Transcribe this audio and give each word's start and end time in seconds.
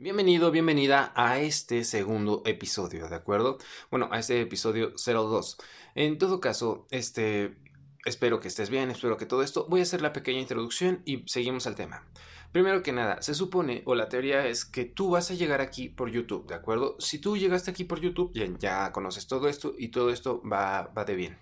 Bienvenido, 0.00 0.52
bienvenida 0.52 1.12
a 1.16 1.40
este 1.40 1.82
segundo 1.82 2.44
episodio, 2.46 3.08
¿de 3.08 3.16
acuerdo? 3.16 3.58
Bueno, 3.90 4.08
a 4.12 4.20
este 4.20 4.40
episodio 4.40 4.92
02. 4.94 5.58
En 5.96 6.18
todo 6.18 6.38
caso, 6.38 6.86
este, 6.92 7.56
espero 8.04 8.38
que 8.38 8.46
estés 8.46 8.70
bien, 8.70 8.92
espero 8.92 9.16
que 9.16 9.26
todo 9.26 9.42
esto. 9.42 9.66
Voy 9.68 9.80
a 9.80 9.82
hacer 9.82 10.00
la 10.00 10.12
pequeña 10.12 10.38
introducción 10.38 11.02
y 11.04 11.24
seguimos 11.26 11.66
al 11.66 11.74
tema. 11.74 12.06
Primero 12.52 12.82
que 12.82 12.92
nada, 12.92 13.20
se 13.20 13.34
supone, 13.34 13.82
o 13.84 13.94
la 13.94 14.08
teoría 14.08 14.46
es 14.46 14.64
que 14.64 14.86
tú 14.86 15.10
vas 15.10 15.30
a 15.30 15.34
llegar 15.34 15.60
aquí 15.60 15.90
por 15.90 16.10
YouTube, 16.10 16.46
¿de 16.46 16.54
acuerdo? 16.54 16.96
Si 16.98 17.18
tú 17.18 17.36
llegaste 17.36 17.70
aquí 17.70 17.84
por 17.84 18.00
YouTube, 18.00 18.32
ya, 18.32 18.46
ya 18.58 18.92
conoces 18.92 19.26
todo 19.26 19.48
esto 19.48 19.74
y 19.76 19.88
todo 19.88 20.10
esto 20.10 20.42
va, 20.42 20.90
va 20.96 21.04
de 21.04 21.14
bien. 21.14 21.38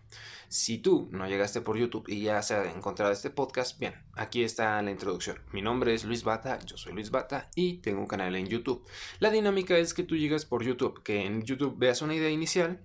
Si 0.48 0.78
tú 0.78 1.08
no 1.12 1.28
llegaste 1.28 1.60
por 1.60 1.76
YouTube 1.76 2.08
y 2.08 2.22
ya 2.22 2.42
se 2.42 2.54
ha 2.54 2.72
encontrado 2.72 3.12
este 3.12 3.30
podcast, 3.30 3.78
bien, 3.78 3.94
aquí 4.14 4.42
está 4.42 4.82
la 4.82 4.90
introducción. 4.90 5.38
Mi 5.52 5.62
nombre 5.62 5.94
es 5.94 6.04
Luis 6.04 6.24
Bata, 6.24 6.58
yo 6.66 6.76
soy 6.76 6.92
Luis 6.92 7.10
Bata 7.12 7.50
y 7.54 7.78
tengo 7.78 8.00
un 8.00 8.08
canal 8.08 8.34
en 8.34 8.46
YouTube. 8.46 8.84
La 9.20 9.30
dinámica 9.30 9.78
es 9.78 9.94
que 9.94 10.02
tú 10.02 10.16
llegas 10.16 10.44
por 10.44 10.64
YouTube, 10.64 11.04
que 11.04 11.24
en 11.24 11.42
YouTube 11.42 11.76
veas 11.78 12.02
una 12.02 12.16
idea 12.16 12.30
inicial 12.30 12.84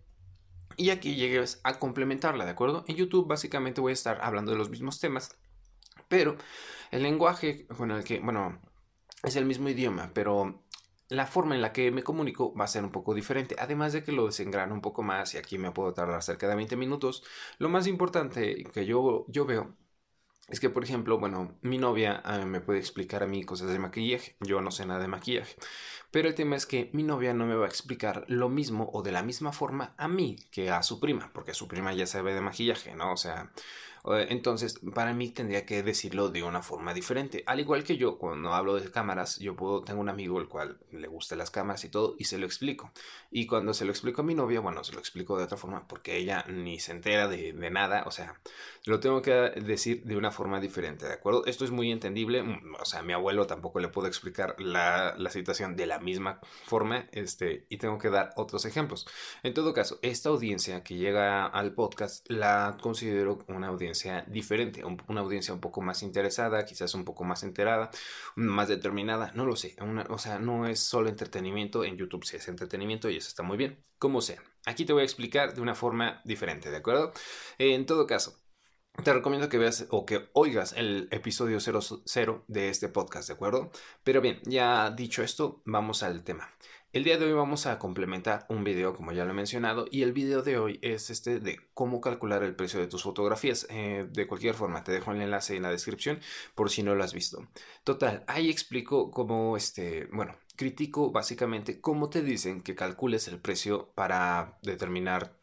y 0.77 0.91
aquí 0.91 1.15
llegues 1.15 1.59
a 1.63 1.79
complementarla, 1.79 2.45
¿de 2.45 2.51
acuerdo? 2.51 2.83
En 2.87 2.95
YouTube 2.95 3.27
básicamente 3.27 3.81
voy 3.81 3.91
a 3.91 3.93
estar 3.93 4.19
hablando 4.21 4.51
de 4.51 4.57
los 4.57 4.69
mismos 4.69 4.99
temas, 4.99 5.35
pero 6.07 6.37
el 6.91 7.03
lenguaje 7.03 7.65
con 7.67 7.91
el 7.91 8.03
que, 8.03 8.19
bueno, 8.19 8.61
es 9.23 9.35
el 9.35 9.45
mismo 9.45 9.69
idioma, 9.69 10.11
pero 10.13 10.63
la 11.09 11.27
forma 11.27 11.55
en 11.55 11.61
la 11.61 11.73
que 11.73 11.91
me 11.91 12.03
comunico 12.03 12.53
va 12.55 12.65
a 12.65 12.67
ser 12.67 12.83
un 12.83 12.91
poco 12.91 13.13
diferente, 13.13 13.55
además 13.59 13.93
de 13.93 14.03
que 14.03 14.11
lo 14.11 14.27
desengrano 14.27 14.73
un 14.73 14.81
poco 14.81 15.03
más 15.03 15.33
y 15.33 15.37
aquí 15.37 15.57
me 15.57 15.71
puedo 15.71 15.93
tardar 15.93 16.23
cerca 16.23 16.47
de 16.47 16.55
20 16.55 16.77
minutos. 16.77 17.23
Lo 17.57 17.69
más 17.69 17.87
importante 17.87 18.63
que 18.73 18.85
yo, 18.85 19.25
yo 19.27 19.45
veo 19.45 19.75
es 20.47 20.59
que, 20.59 20.69
por 20.69 20.83
ejemplo, 20.83 21.17
bueno, 21.17 21.57
mi 21.61 21.77
novia 21.77 22.21
ah, 22.25 22.39
me 22.45 22.59
puede 22.61 22.79
explicar 22.79 23.23
a 23.23 23.27
mí 23.27 23.43
cosas 23.43 23.71
de 23.71 23.79
maquillaje, 23.79 24.35
yo 24.41 24.61
no 24.61 24.71
sé 24.71 24.85
nada 24.85 24.99
de 24.99 25.07
maquillaje, 25.07 25.55
pero 26.11 26.27
el 26.27 26.35
tema 26.35 26.57
es 26.57 26.65
que 26.65 26.89
mi 26.93 27.03
novia 27.03 27.33
no 27.33 27.45
me 27.45 27.55
va 27.55 27.65
a 27.65 27.69
explicar 27.69 28.25
lo 28.27 28.49
mismo 28.49 28.89
o 28.93 29.01
de 29.01 29.13
la 29.13 29.23
misma 29.23 29.53
forma 29.53 29.95
a 29.97 30.07
mí 30.09 30.35
que 30.51 30.69
a 30.69 30.83
su 30.83 30.99
prima, 30.99 31.31
porque 31.33 31.53
su 31.53 31.67
prima 31.67 31.93
ya 31.93 32.05
sabe 32.05 32.33
de 32.33 32.41
maquillaje, 32.41 32.95
¿no? 32.95 33.13
O 33.13 33.17
sea, 33.17 33.51
entonces, 34.03 34.79
para 34.93 35.13
mí 35.13 35.29
tendría 35.29 35.65
que 35.65 35.83
decirlo 35.83 36.29
de 36.29 36.43
una 36.43 36.63
forma 36.63 36.93
diferente. 36.93 37.43
Al 37.45 37.59
igual 37.59 37.83
que 37.83 37.97
yo, 37.97 38.17
cuando 38.17 38.53
hablo 38.53 38.75
de 38.79 38.89
cámaras, 38.89 39.37
yo 39.37 39.55
tengo 39.85 40.01
un 40.01 40.09
amigo 40.09 40.39
el 40.39 40.47
cual 40.47 40.79
le 40.91 41.07
gusta 41.07 41.35
las 41.35 41.51
cámaras 41.51 41.85
y 41.85 41.89
todo, 41.89 42.15
y 42.17 42.25
se 42.25 42.37
lo 42.37 42.45
explico. 42.45 42.91
Y 43.29 43.45
cuando 43.45 43.73
se 43.73 43.85
lo 43.85 43.91
explico 43.91 44.21
a 44.21 44.25
mi 44.25 44.33
novia, 44.33 44.59
bueno, 44.59 44.83
se 44.83 44.93
lo 44.93 44.99
explico 44.99 45.37
de 45.37 45.43
otra 45.43 45.57
forma, 45.57 45.87
porque 45.87 46.17
ella 46.17 46.45
ni 46.49 46.79
se 46.79 46.91
entera 46.91 47.27
de, 47.27 47.53
nada, 47.71 48.03
o 48.07 48.11
sea, 48.11 48.39
lo 48.85 48.99
tengo 48.99 49.21
que 49.21 49.31
decir 49.31 50.03
de 50.03 50.17
una 50.17 50.31
forma 50.31 50.59
diferente, 50.59 51.05
¿de 51.07 51.13
acuerdo? 51.13 51.45
Esto 51.45 51.63
es 51.63 51.71
muy 51.71 51.91
entendible, 51.91 52.43
mm, 52.43 52.75
o 52.79 52.85
sea, 52.85 53.01
a 53.01 53.03
mi 53.03 53.13
abuelo 53.13 53.45
tampoco 53.47 53.79
le 53.79 53.87
puedo 53.87 54.07
explicar 54.07 54.59
la, 54.59 55.15
la 55.17 55.29
situación 55.29 55.75
de 55.75 55.85
la 55.85 55.99
misma 55.99 56.39
forma, 56.65 57.07
este, 57.11 57.65
y 57.69 57.77
tengo 57.77 57.99
que 57.99 58.09
dar 58.09 58.31
otros 58.35 58.65
ejemplos. 58.65 59.07
En 59.43 59.53
todo 59.53 59.73
caso, 59.73 59.99
esta 60.01 60.29
audiencia 60.29 60.83
que 60.83 60.95
llega 60.95 61.45
al 61.45 61.73
podcast 61.73 62.29
la 62.29 62.77
considero 62.81 63.39
una 63.47 63.67
audiencia 63.67 63.90
diferente, 64.27 64.83
una 64.83 65.21
audiencia 65.21 65.53
un 65.53 65.59
poco 65.59 65.81
más 65.81 66.03
interesada, 66.03 66.65
quizás 66.65 66.93
un 66.93 67.05
poco 67.05 67.23
más 67.23 67.43
enterada, 67.43 67.91
más 68.35 68.67
determinada, 68.67 69.31
no 69.35 69.45
lo 69.45 69.55
sé, 69.55 69.75
o 70.09 70.17
sea, 70.17 70.39
no 70.39 70.67
es 70.67 70.79
solo 70.79 71.09
entretenimiento, 71.09 71.83
en 71.83 71.97
YouTube 71.97 72.25
sí 72.25 72.37
es 72.37 72.47
entretenimiento 72.47 73.09
y 73.09 73.17
eso 73.17 73.27
está 73.27 73.43
muy 73.43 73.57
bien, 73.57 73.83
como 73.97 74.21
sea. 74.21 74.41
Aquí 74.65 74.85
te 74.85 74.93
voy 74.93 75.01
a 75.01 75.05
explicar 75.05 75.53
de 75.53 75.61
una 75.61 75.75
forma 75.75 76.21
diferente, 76.23 76.69
¿de 76.69 76.77
acuerdo? 76.77 77.13
En 77.57 77.85
todo 77.85 78.05
caso, 78.07 78.41
te 79.03 79.13
recomiendo 79.13 79.49
que 79.49 79.57
veas 79.57 79.87
o 79.89 80.05
que 80.05 80.29
oigas 80.33 80.73
el 80.73 81.07
episodio 81.11 81.59
00 81.59 82.43
de 82.47 82.69
este 82.69 82.89
podcast, 82.89 83.27
¿de 83.29 83.33
acuerdo? 83.33 83.71
Pero 84.03 84.21
bien, 84.21 84.39
ya 84.43 84.91
dicho 84.91 85.23
esto, 85.23 85.61
vamos 85.65 86.03
al 86.03 86.23
tema. 86.23 86.49
El 86.93 87.05
día 87.05 87.17
de 87.17 87.25
hoy 87.25 87.31
vamos 87.31 87.67
a 87.67 87.79
complementar 87.79 88.45
un 88.49 88.65
video, 88.65 88.93
como 88.93 89.13
ya 89.13 89.23
lo 89.23 89.31
he 89.31 89.33
mencionado, 89.33 89.85
y 89.89 90.01
el 90.01 90.11
video 90.11 90.41
de 90.41 90.57
hoy 90.57 90.77
es 90.81 91.09
este 91.09 91.39
de 91.39 91.57
cómo 91.73 92.01
calcular 92.01 92.43
el 92.43 92.53
precio 92.53 92.81
de 92.81 92.87
tus 92.87 93.03
fotografías. 93.03 93.65
Eh, 93.69 94.09
de 94.11 94.27
cualquier 94.27 94.55
forma, 94.55 94.83
te 94.83 94.91
dejo 94.91 95.13
el 95.13 95.21
enlace 95.21 95.55
en 95.55 95.63
la 95.63 95.71
descripción 95.71 96.19
por 96.53 96.69
si 96.69 96.83
no 96.83 96.93
lo 96.93 97.01
has 97.05 97.13
visto. 97.13 97.47
Total, 97.85 98.25
ahí 98.27 98.49
explico 98.49 99.09
cómo, 99.09 99.55
este, 99.55 100.09
bueno, 100.11 100.35
critico 100.57 101.13
básicamente 101.13 101.79
cómo 101.79 102.09
te 102.09 102.23
dicen 102.23 102.61
que 102.61 102.75
calcules 102.75 103.29
el 103.29 103.39
precio 103.39 103.93
para 103.95 104.59
determinar 104.61 105.40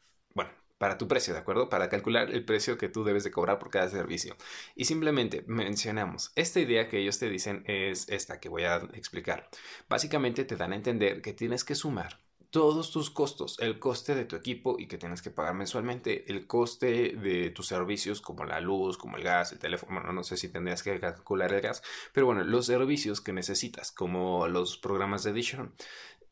para 0.79 0.97
tu 0.97 1.09
precio, 1.09 1.35
¿de 1.35 1.41
acuerdo? 1.41 1.69
Para 1.69 1.89
calcular 1.89 2.31
el 2.31 2.45
precio 2.45 2.79
que 2.79 2.89
tú 2.89 3.05
debes 3.05 3.25
de 3.25 3.31
cobrar 3.31 3.59
por 3.59 3.71
cada 3.71 3.89
servicio. 3.89 4.37
Y 4.75 4.85
simplemente 4.85 5.45
mencionamos, 5.47 6.33
esta 6.37 6.61
idea 6.61 6.89
que 6.89 6.99
ellos 6.99 7.19
te 7.19 7.29
dicen 7.29 7.65
es 7.67 8.09
esta 8.09 8.41
que 8.41 8.49
voy 8.49 8.65
a 8.65 8.77
explicar. 8.95 9.49
Básicamente 9.89 10.45
te 10.45 10.57
dan 10.57 10.73
a 10.73 10.77
entender 10.77 11.21
que 11.21 11.33
tienes 11.33 11.65
que 11.65 11.75
sumar 11.75 12.21
todos 12.51 12.91
tus 12.91 13.11
costos, 13.11 13.59
el 13.61 13.79
coste 13.79 14.15
de 14.15 14.25
tu 14.25 14.37
equipo 14.37 14.77
y 14.79 14.87
que 14.87 14.97
tienes 14.97 15.21
que 15.21 15.31
pagar 15.31 15.55
mensualmente, 15.55 16.31
el 16.31 16.47
coste 16.47 17.15
de 17.15 17.51
tus 17.51 17.67
servicios 17.67 18.23
como 18.23 18.45
la 18.45 18.61
luz, 18.61 18.97
como 18.97 19.17
el 19.17 19.23
gas, 19.23 19.53
el 19.53 19.59
teléfono, 19.59 20.01
bueno, 20.01 20.13
no 20.13 20.23
sé 20.23 20.37
si 20.37 20.49
tendrías 20.49 20.83
que 20.83 20.99
calcular 20.99 21.53
el 21.53 21.61
gas, 21.61 21.83
pero 22.13 22.27
bueno, 22.27 22.45
los 22.45 22.67
servicios 22.67 23.21
que 23.21 23.33
necesitas 23.33 23.93
como 23.93 24.49
los 24.49 24.79
programas 24.79 25.25
de 25.25 25.31
edition 25.31 25.75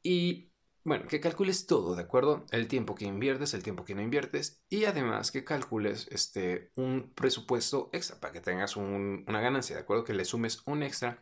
y 0.03 0.53
bueno, 0.87 1.09
que 1.09 1.19
calcules 1.19 1.67
todo, 1.67 1.97
¿de 1.97 2.03
acuerdo? 2.03 2.47
El 2.53 2.69
tiempo 2.69 2.95
que 2.95 3.07
inviertes, 3.07 3.55
el 3.55 3.65
tiempo 3.65 3.85
que 3.85 3.97
no 3.97 4.03
inviertes 4.03 4.63
y 4.69 4.85
además 4.85 5.33
que 5.33 5.43
calcules 5.43 6.07
este, 6.13 6.71
un 6.77 7.13
presupuesto 7.13 7.91
extra 7.93 8.21
para 8.21 8.33
que 8.33 8.41
tengas 8.41 8.77
una 8.77 9.41
ganancia, 9.41 9.75
¿de 9.75 9.83
acuerdo? 9.83 10.05
Que 10.05 10.15
le 10.15 10.25
sumes 10.25 10.63
un 10.65 10.85
extra 10.85 11.19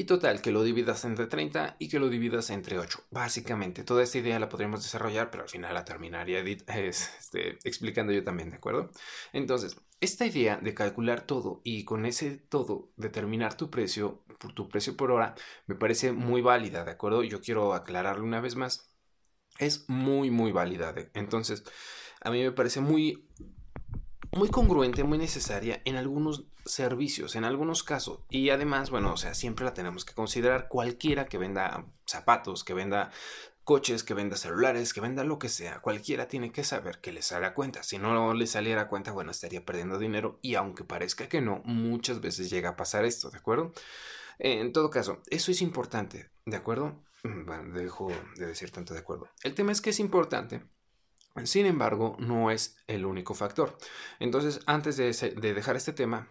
y 0.00 0.04
total, 0.04 0.40
que 0.40 0.52
lo 0.52 0.62
dividas 0.62 1.04
entre 1.04 1.26
30 1.26 1.74
y 1.80 1.88
que 1.88 1.98
lo 1.98 2.08
dividas 2.08 2.50
entre 2.50 2.78
8. 2.78 3.02
Básicamente, 3.10 3.82
toda 3.82 4.04
esta 4.04 4.18
idea 4.18 4.38
la 4.38 4.48
podríamos 4.48 4.84
desarrollar, 4.84 5.28
pero 5.28 5.42
al 5.42 5.48
final 5.48 5.74
la 5.74 5.84
terminaría 5.84 6.38
este, 6.68 7.58
explicando 7.64 8.12
yo 8.12 8.22
también, 8.22 8.50
¿de 8.50 8.56
acuerdo? 8.58 8.92
Entonces, 9.32 9.76
esta 10.00 10.24
idea 10.24 10.58
de 10.58 10.72
calcular 10.72 11.22
todo 11.22 11.60
y 11.64 11.84
con 11.84 12.06
ese 12.06 12.36
todo 12.36 12.92
determinar 12.96 13.56
tu 13.56 13.70
precio, 13.70 14.22
por 14.38 14.52
tu 14.52 14.68
precio 14.68 14.96
por 14.96 15.10
hora, 15.10 15.34
me 15.66 15.74
parece 15.74 16.12
muy 16.12 16.42
válida, 16.42 16.84
¿de 16.84 16.92
acuerdo? 16.92 17.24
Yo 17.24 17.40
quiero 17.40 17.74
aclararlo 17.74 18.22
una 18.22 18.40
vez 18.40 18.54
más. 18.54 18.92
Es 19.58 19.88
muy, 19.88 20.30
muy 20.30 20.52
válida. 20.52 20.94
Entonces, 21.14 21.64
a 22.20 22.30
mí 22.30 22.40
me 22.40 22.52
parece 22.52 22.80
muy 22.80 23.28
muy 24.32 24.48
congruente, 24.50 25.04
muy 25.04 25.18
necesaria 25.18 25.80
en 25.84 25.96
algunos 25.96 26.44
servicios, 26.64 27.36
en 27.36 27.44
algunos 27.44 27.82
casos. 27.82 28.20
Y 28.30 28.50
además, 28.50 28.90
bueno, 28.90 29.12
o 29.12 29.16
sea, 29.16 29.34
siempre 29.34 29.64
la 29.64 29.74
tenemos 29.74 30.04
que 30.04 30.14
considerar 30.14 30.68
cualquiera 30.68 31.26
que 31.26 31.38
venda 31.38 31.86
zapatos, 32.06 32.64
que 32.64 32.74
venda 32.74 33.10
coches, 33.64 34.02
que 34.02 34.14
venda 34.14 34.36
celulares, 34.36 34.94
que 34.94 35.00
venda 35.00 35.24
lo 35.24 35.38
que 35.38 35.48
sea. 35.48 35.80
Cualquiera 35.80 36.26
tiene 36.26 36.52
que 36.52 36.64
saber 36.64 37.00
que 37.00 37.12
le 37.12 37.20
sale 37.20 37.46
a 37.46 37.54
cuenta. 37.54 37.82
Si 37.82 37.98
no 37.98 38.32
le 38.32 38.46
saliera 38.46 38.82
a 38.82 38.88
cuenta, 38.88 39.12
bueno, 39.12 39.30
estaría 39.30 39.64
perdiendo 39.64 39.98
dinero. 39.98 40.38
Y 40.40 40.54
aunque 40.54 40.84
parezca 40.84 41.28
que 41.28 41.40
no, 41.42 41.60
muchas 41.64 42.20
veces 42.20 42.48
llega 42.48 42.70
a 42.70 42.76
pasar 42.76 43.04
esto, 43.04 43.30
¿de 43.30 43.38
acuerdo? 43.38 43.72
En 44.38 44.72
todo 44.72 44.88
caso, 44.88 45.20
eso 45.28 45.50
es 45.50 45.60
importante, 45.60 46.30
¿de 46.46 46.56
acuerdo? 46.56 47.04
Mm, 47.24 47.44
bueno, 47.44 47.74
dejo 47.74 48.10
de 48.36 48.46
decir 48.46 48.70
tanto 48.70 48.94
de 48.94 49.00
acuerdo. 49.00 49.28
El 49.42 49.54
tema 49.54 49.72
es 49.72 49.80
que 49.80 49.90
es 49.90 50.00
importante 50.00 50.62
sin 51.44 51.66
embargo, 51.66 52.16
no 52.18 52.50
es 52.50 52.76
el 52.86 53.06
único 53.06 53.34
factor. 53.34 53.76
Entonces, 54.20 54.60
antes 54.66 54.96
de, 54.96 55.12
dejar 55.54 55.76
este 55.76 55.92
tema, 55.92 56.28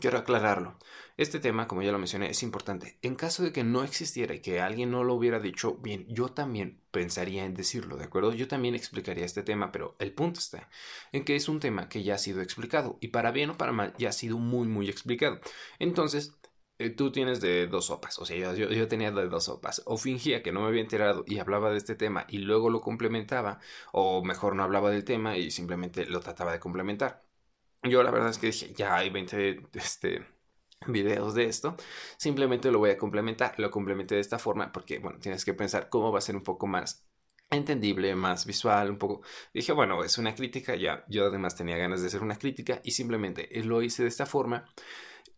quiero 0.00 0.18
aclararlo. 0.18 0.78
Este 1.16 1.40
tema, 1.40 1.66
como 1.68 1.82
ya 1.82 1.92
lo 1.92 1.98
mencioné, 1.98 2.30
es 2.30 2.42
importante. 2.42 2.98
En 3.02 3.14
caso 3.14 3.42
de 3.42 3.52
que 3.52 3.64
no 3.64 3.84
existiera 3.84 4.34
y 4.34 4.40
que 4.40 4.60
alguien 4.60 4.90
no 4.90 5.04
lo 5.04 5.14
hubiera 5.14 5.40
dicho, 5.40 5.76
bien, 5.76 6.06
yo 6.08 6.28
también 6.28 6.82
pensaría 6.90 7.44
en 7.44 7.54
decirlo, 7.54 7.96
¿de 7.96 8.04
acuerdo? 8.04 8.32
Yo 8.34 8.48
también 8.48 8.74
explicaría 8.74 9.24
este 9.24 9.42
tema, 9.42 9.72
pero 9.72 9.96
el 9.98 10.12
punto 10.12 10.40
está 10.40 10.68
en 11.12 11.24
que 11.24 11.36
es 11.36 11.48
un 11.48 11.60
tema 11.60 11.88
que 11.88 12.02
ya 12.02 12.14
ha 12.14 12.18
sido 12.18 12.42
explicado 12.42 12.98
y 13.00 13.08
para 13.08 13.30
bien 13.30 13.50
o 13.50 13.56
para 13.56 13.72
mal 13.72 13.94
ya 13.98 14.10
ha 14.10 14.12
sido 14.12 14.38
muy, 14.38 14.68
muy 14.68 14.90
explicado. 14.90 15.40
Entonces, 15.78 16.36
eh, 16.78 16.90
tú 16.90 17.10
tienes 17.10 17.40
de 17.40 17.66
dos 17.66 17.86
sopas, 17.86 18.18
o 18.18 18.26
sea, 18.26 18.36
yo, 18.36 18.68
yo, 18.68 18.88
tenía 18.88 19.10
de 19.10 19.28
dos 19.28 19.44
sopas, 19.44 19.82
o 19.86 19.96
fingía 19.96 20.42
que 20.42 20.52
no 20.52 20.60
me 20.60 20.68
había 20.68 20.82
enterado 20.82 21.24
y 21.26 21.38
hablaba 21.38 21.70
de 21.70 21.78
este 21.78 21.94
tema 21.94 22.26
y 22.28 22.38
luego 22.38 22.68
lo 22.70 22.80
complementaba, 22.82 23.60
o 23.92 24.22
mejor 24.22 24.54
no 24.54 24.62
hablaba 24.62 24.90
del 24.90 25.04
tema 25.04 25.36
y 25.38 25.50
simplemente 25.50 26.06
lo 26.06 26.20
trataba 26.20 26.52
de 26.52 26.60
complementar. 26.60 27.24
Yo 27.82 28.02
la 28.02 28.10
verdad 28.10 28.30
es 28.30 28.38
que 28.38 28.48
dije, 28.48 28.74
ya 28.74 28.96
hay 28.96 29.10
20 29.10 29.68
este, 29.74 30.26
videos 30.86 31.34
de 31.34 31.44
esto, 31.46 31.76
simplemente 32.18 32.70
lo 32.70 32.78
voy 32.78 32.90
a 32.90 32.98
complementar, 32.98 33.58
lo 33.58 33.70
complementé 33.70 34.16
de 34.16 34.20
esta 34.20 34.38
forma 34.38 34.72
porque, 34.72 34.98
bueno, 34.98 35.18
tienes 35.18 35.44
que 35.44 35.54
pensar 35.54 35.88
cómo 35.88 36.12
va 36.12 36.18
a 36.18 36.22
ser 36.22 36.36
un 36.36 36.42
poco 36.42 36.66
más 36.66 37.06
entendible, 37.50 38.14
más 38.16 38.46
visual, 38.46 38.90
un 38.90 38.98
poco. 38.98 39.22
Dije, 39.54 39.72
bueno, 39.72 40.02
es 40.04 40.18
una 40.18 40.34
crítica, 40.34 40.74
ya 40.76 41.04
yo 41.08 41.26
además 41.26 41.56
tenía 41.56 41.76
ganas 41.76 42.00
de 42.02 42.08
hacer 42.08 42.22
una 42.22 42.36
crítica 42.38 42.80
y 42.84 42.92
simplemente 42.92 43.48
lo 43.64 43.82
hice 43.82 44.02
de 44.02 44.08
esta 44.08 44.26
forma 44.26 44.66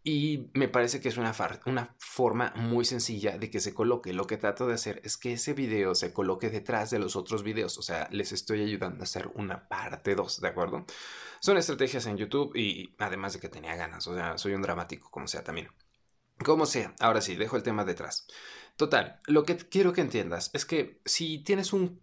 y 0.08 0.48
me 0.54 0.68
parece 0.68 1.02
que 1.02 1.10
es 1.10 1.18
una, 1.18 1.34
forma 1.98 2.54
muy 2.56 2.86
sencilla 2.86 3.36
de 3.36 3.50
que 3.50 3.60
se 3.60 3.74
coloque. 3.74 4.14
Lo 4.14 4.26
que 4.26 4.38
trato 4.38 4.66
de 4.66 4.72
hacer 4.72 5.02
es 5.04 5.18
que 5.18 5.34
ese 5.34 5.52
video 5.52 5.94
se 5.94 6.14
coloque 6.14 6.48
detrás 6.48 6.88
de 6.88 6.98
los 6.98 7.14
otros 7.14 7.42
videos. 7.42 7.76
O 7.76 7.82
sea, 7.82 8.08
les 8.10 8.32
estoy 8.32 8.62
ayudando 8.62 9.00
a 9.00 9.02
hacer 9.02 9.30
una 9.34 9.68
parte 9.68 10.14
2, 10.14 10.40
¿de 10.40 10.48
acuerdo? 10.48 10.86
Son 11.40 11.58
estrategias 11.58 12.06
en 12.06 12.16
YouTube 12.16 12.56
y 12.56 12.94
además 12.96 13.34
de 13.34 13.40
que 13.40 13.50
tenía 13.50 13.76
ganas. 13.76 14.06
O 14.06 14.14
sea, 14.14 14.38
soy 14.38 14.54
un 14.54 14.62
dramático, 14.62 15.10
como 15.10 15.28
sea 15.28 15.44
también. 15.44 15.68
Como 16.42 16.64
sea, 16.64 16.94
ahora 17.00 17.20
sí, 17.20 17.36
dejo 17.36 17.58
el 17.58 17.62
tema 17.62 17.84
detrás. 17.84 18.26
Total, 18.76 19.20
lo 19.26 19.44
que 19.44 19.58
quiero 19.58 19.92
que 19.92 20.00
entiendas 20.00 20.48
es 20.54 20.64
que 20.64 21.02
si 21.04 21.40
tienes 21.40 21.74
un 21.74 22.00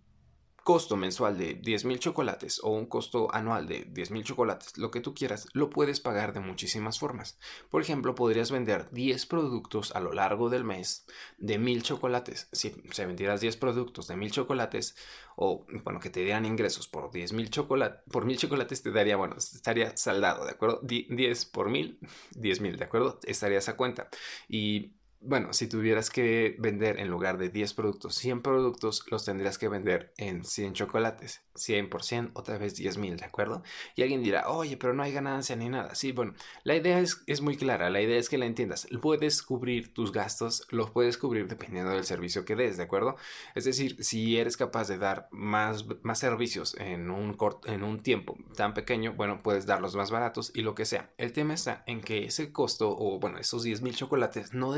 costo 0.65 0.97
mensual 0.97 1.37
de 1.37 1.61
10.000 1.61 1.99
chocolates 1.99 2.59
o 2.63 2.71
un 2.71 2.87
costo 2.87 3.31
anual 3.31 3.67
de 3.67 3.87
10.000 3.87 4.23
chocolates, 4.23 4.79
lo 4.79 4.89
que 4.89 4.99
tú 4.99 5.13
quieras, 5.13 5.47
lo 5.53 5.69
puedes 5.69 5.99
pagar 5.99 6.33
de 6.33 6.39
muchísimas 6.39 6.97
formas. 6.97 7.37
Por 7.69 7.83
ejemplo, 7.83 8.15
podrías 8.15 8.49
vender 8.49 8.89
10 8.89 9.27
productos 9.27 9.95
a 9.95 9.99
lo 9.99 10.11
largo 10.11 10.49
del 10.49 10.63
mes 10.63 11.05
de 11.37 11.59
1.000 11.59 11.83
chocolates. 11.83 12.49
Si 12.51 12.73
se 12.91 13.05
vendieras 13.05 13.41
10 13.41 13.57
productos 13.57 14.07
de 14.07 14.15
1.000 14.15 14.31
chocolates 14.31 14.95
o, 15.35 15.67
bueno, 15.83 15.99
que 15.99 16.09
te 16.09 16.21
dieran 16.21 16.45
ingresos 16.47 16.87
por 16.87 17.11
10.000 17.11 17.51
chocolates, 17.51 18.01
por 18.11 18.25
1.000 18.25 18.37
chocolates 18.37 18.81
te 18.81 18.91
daría, 18.91 19.17
bueno, 19.17 19.35
estaría 19.37 19.95
saldado, 19.95 20.45
¿de 20.45 20.51
acuerdo? 20.51 20.79
10 20.81 21.45
por 21.45 21.69
1.000, 21.69 21.99
10.000, 22.33 22.77
¿de 22.77 22.83
acuerdo? 22.83 23.19
Estarías 23.23 23.69
a 23.69 23.77
cuenta. 23.77 24.09
Y 24.49 24.93
bueno, 25.21 25.53
si 25.53 25.67
tuvieras 25.67 26.09
que 26.09 26.55
vender 26.59 26.99
en 26.99 27.09
lugar 27.09 27.37
de 27.37 27.49
10 27.49 27.73
productos, 27.73 28.15
100 28.15 28.41
productos, 28.41 29.03
los 29.09 29.25
tendrías 29.25 29.57
que 29.57 29.69
vender 29.69 30.13
en 30.17 30.43
100 30.43 30.73
chocolates. 30.73 31.41
100%, 31.55 32.31
otra 32.33 32.57
vez 32.57 32.75
10 32.75 32.97
mil, 32.97 33.17
¿de 33.17 33.25
acuerdo? 33.25 33.63
Y 33.95 34.03
alguien 34.03 34.21
dirá, 34.21 34.49
oye, 34.49 34.77
pero 34.77 34.93
no 34.93 35.03
hay 35.03 35.13
ganancia 35.13 35.55
ni 35.55 35.69
nada. 35.69 35.95
Sí, 35.95 36.11
bueno, 36.11 36.33
la 36.63 36.75
idea 36.75 36.99
es, 36.99 37.23
es 37.27 37.41
muy 37.41 37.55
clara, 37.57 37.89
la 37.89 38.01
idea 38.01 38.19
es 38.19 38.29
que 38.29 38.37
la 38.37 38.45
entiendas. 38.45 38.87
Puedes 39.01 39.41
cubrir 39.41 39.93
tus 39.93 40.11
gastos, 40.11 40.67
los 40.69 40.91
puedes 40.91 41.17
cubrir 41.17 41.47
dependiendo 41.47 41.91
del 41.91 42.03
servicio 42.03 42.45
que 42.45 42.55
des, 42.55 42.77
¿de 42.77 42.83
acuerdo? 42.83 43.15
Es 43.55 43.65
decir, 43.65 44.03
si 44.03 44.37
eres 44.37 44.57
capaz 44.57 44.87
de 44.87 44.97
dar 44.97 45.27
más, 45.31 45.85
más 46.03 46.19
servicios 46.19 46.75
en 46.77 47.09
un, 47.09 47.37
en 47.65 47.83
un 47.83 48.01
tiempo 48.01 48.37
tan 48.55 48.73
pequeño, 48.73 49.13
bueno, 49.13 49.41
puedes 49.41 49.65
darlos 49.65 49.95
más 49.95 50.11
baratos 50.11 50.51
y 50.53 50.61
lo 50.61 50.75
que 50.75 50.85
sea. 50.85 51.11
El 51.17 51.31
tema 51.31 51.53
está 51.53 51.83
en 51.87 52.01
que 52.01 52.25
ese 52.25 52.51
costo, 52.51 52.95
o 52.97 53.19
bueno, 53.19 53.37
esos 53.39 53.63
10 53.63 53.81
mil 53.81 53.95
chocolates 53.95 54.53
no 54.53 54.71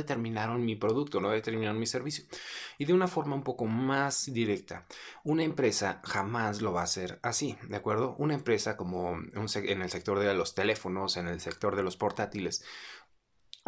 mi 0.46 0.76
producto, 0.76 1.20
no 1.20 1.30
determinaron 1.30 1.80
mi 1.80 1.86
servicio. 1.86 2.26
Y 2.78 2.86
de 2.86 2.94
una 2.94 3.08
forma 3.08 3.36
un 3.36 3.44
poco 3.44 3.66
más 3.66 4.32
directa, 4.32 4.86
una 5.24 5.44
empresa 5.44 6.02
jamás 6.04 6.62
lo 6.62 6.74
va 6.74 6.82
a 6.82 6.86
hacer 6.86 7.20
así, 7.24 7.58
¿de 7.68 7.76
acuerdo? 7.76 8.16
Una 8.18 8.36
empresa 8.36 8.78
como 8.78 9.18
en 9.18 9.82
el 9.82 9.90
sector 9.90 10.20
de 10.20 10.34
los 10.34 10.54
teléfonos, 10.54 11.18
en 11.18 11.28
el 11.28 11.40
sector 11.40 11.76
de 11.76 11.84
los 11.84 11.98
portátiles, 11.98 12.64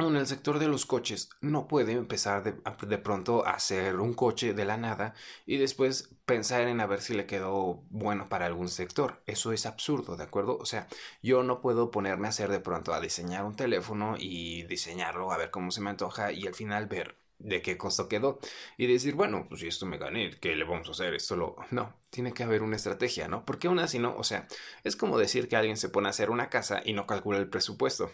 en 0.07 0.15
el 0.15 0.27
sector 0.27 0.59
de 0.59 0.67
los 0.67 0.85
coches 0.85 1.29
no 1.41 1.67
puede 1.67 1.91
empezar 1.93 2.43
de, 2.43 2.55
de, 2.87 2.97
pronto 2.97 3.45
a 3.45 3.51
hacer 3.51 3.97
un 3.97 4.13
coche 4.13 4.53
de 4.53 4.65
la 4.65 4.77
nada 4.77 5.13
y 5.45 5.57
después 5.57 6.09
pensar 6.25 6.67
en 6.67 6.79
a 6.79 6.87
ver 6.87 7.01
si 7.01 7.13
le 7.13 7.25
quedó 7.25 7.83
bueno 7.89 8.29
para 8.29 8.45
algún 8.45 8.69
sector. 8.69 9.21
Eso 9.25 9.51
es 9.51 9.65
absurdo, 9.65 10.15
¿de 10.15 10.23
acuerdo? 10.23 10.57
O 10.57 10.65
sea, 10.65 10.87
yo 11.21 11.43
no 11.43 11.61
puedo 11.61 11.91
ponerme 11.91 12.27
a 12.27 12.29
hacer 12.29 12.49
de 12.49 12.59
pronto 12.59 12.93
a 12.93 13.01
diseñar 13.01 13.45
un 13.45 13.55
teléfono 13.55 14.15
y 14.17 14.63
diseñarlo 14.63 15.31
a 15.31 15.37
ver 15.37 15.51
cómo 15.51 15.71
se 15.71 15.81
me 15.81 15.89
antoja 15.89 16.31
y 16.31 16.47
al 16.47 16.55
final 16.55 16.87
ver 16.87 17.17
de 17.39 17.61
qué 17.61 17.77
costo 17.77 18.07
quedó 18.07 18.39
y 18.77 18.85
decir, 18.85 19.15
bueno, 19.15 19.45
pues 19.47 19.61
si 19.61 19.67
esto 19.67 19.85
me 19.85 19.97
gané, 19.97 20.31
¿qué 20.39 20.55
le 20.55 20.65
vamos 20.65 20.87
a 20.89 20.91
hacer? 20.91 21.13
Esto 21.15 21.35
lo... 21.35 21.55
No, 21.71 21.93
tiene 22.09 22.33
que 22.33 22.43
haber 22.43 22.61
una 22.61 22.75
estrategia, 22.75 23.27
¿no? 23.27 23.45
Porque 23.45 23.67
aún 23.67 23.79
así 23.79 23.97
no, 23.97 24.15
o 24.15 24.23
sea, 24.23 24.47
es 24.83 24.95
como 24.95 25.17
decir 25.17 25.47
que 25.47 25.55
alguien 25.55 25.77
se 25.77 25.89
pone 25.89 26.07
a 26.07 26.11
hacer 26.11 26.29
una 26.29 26.49
casa 26.49 26.81
y 26.85 26.93
no 26.93 27.07
calcula 27.07 27.39
el 27.39 27.49
presupuesto. 27.49 28.11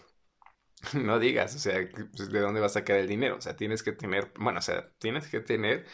no 0.94 1.20
digas, 1.20 1.56
o 1.56 1.60
sea, 1.60 1.88
pues, 2.16 2.32
¿de 2.32 2.40
dónde 2.40 2.60
va 2.60 2.68
a 2.68 2.70
sacar 2.70 2.98
el 2.98 3.08
dinero? 3.08 3.38
O 3.38 3.42
sea, 3.42 3.56
tienes 3.56 3.84
que 3.84 3.92
tener, 3.92 4.32
bueno, 4.38 4.60
o 4.60 4.62
sea, 4.62 4.90
tienes 5.00 5.28
que 5.28 5.40
tener 5.40 5.86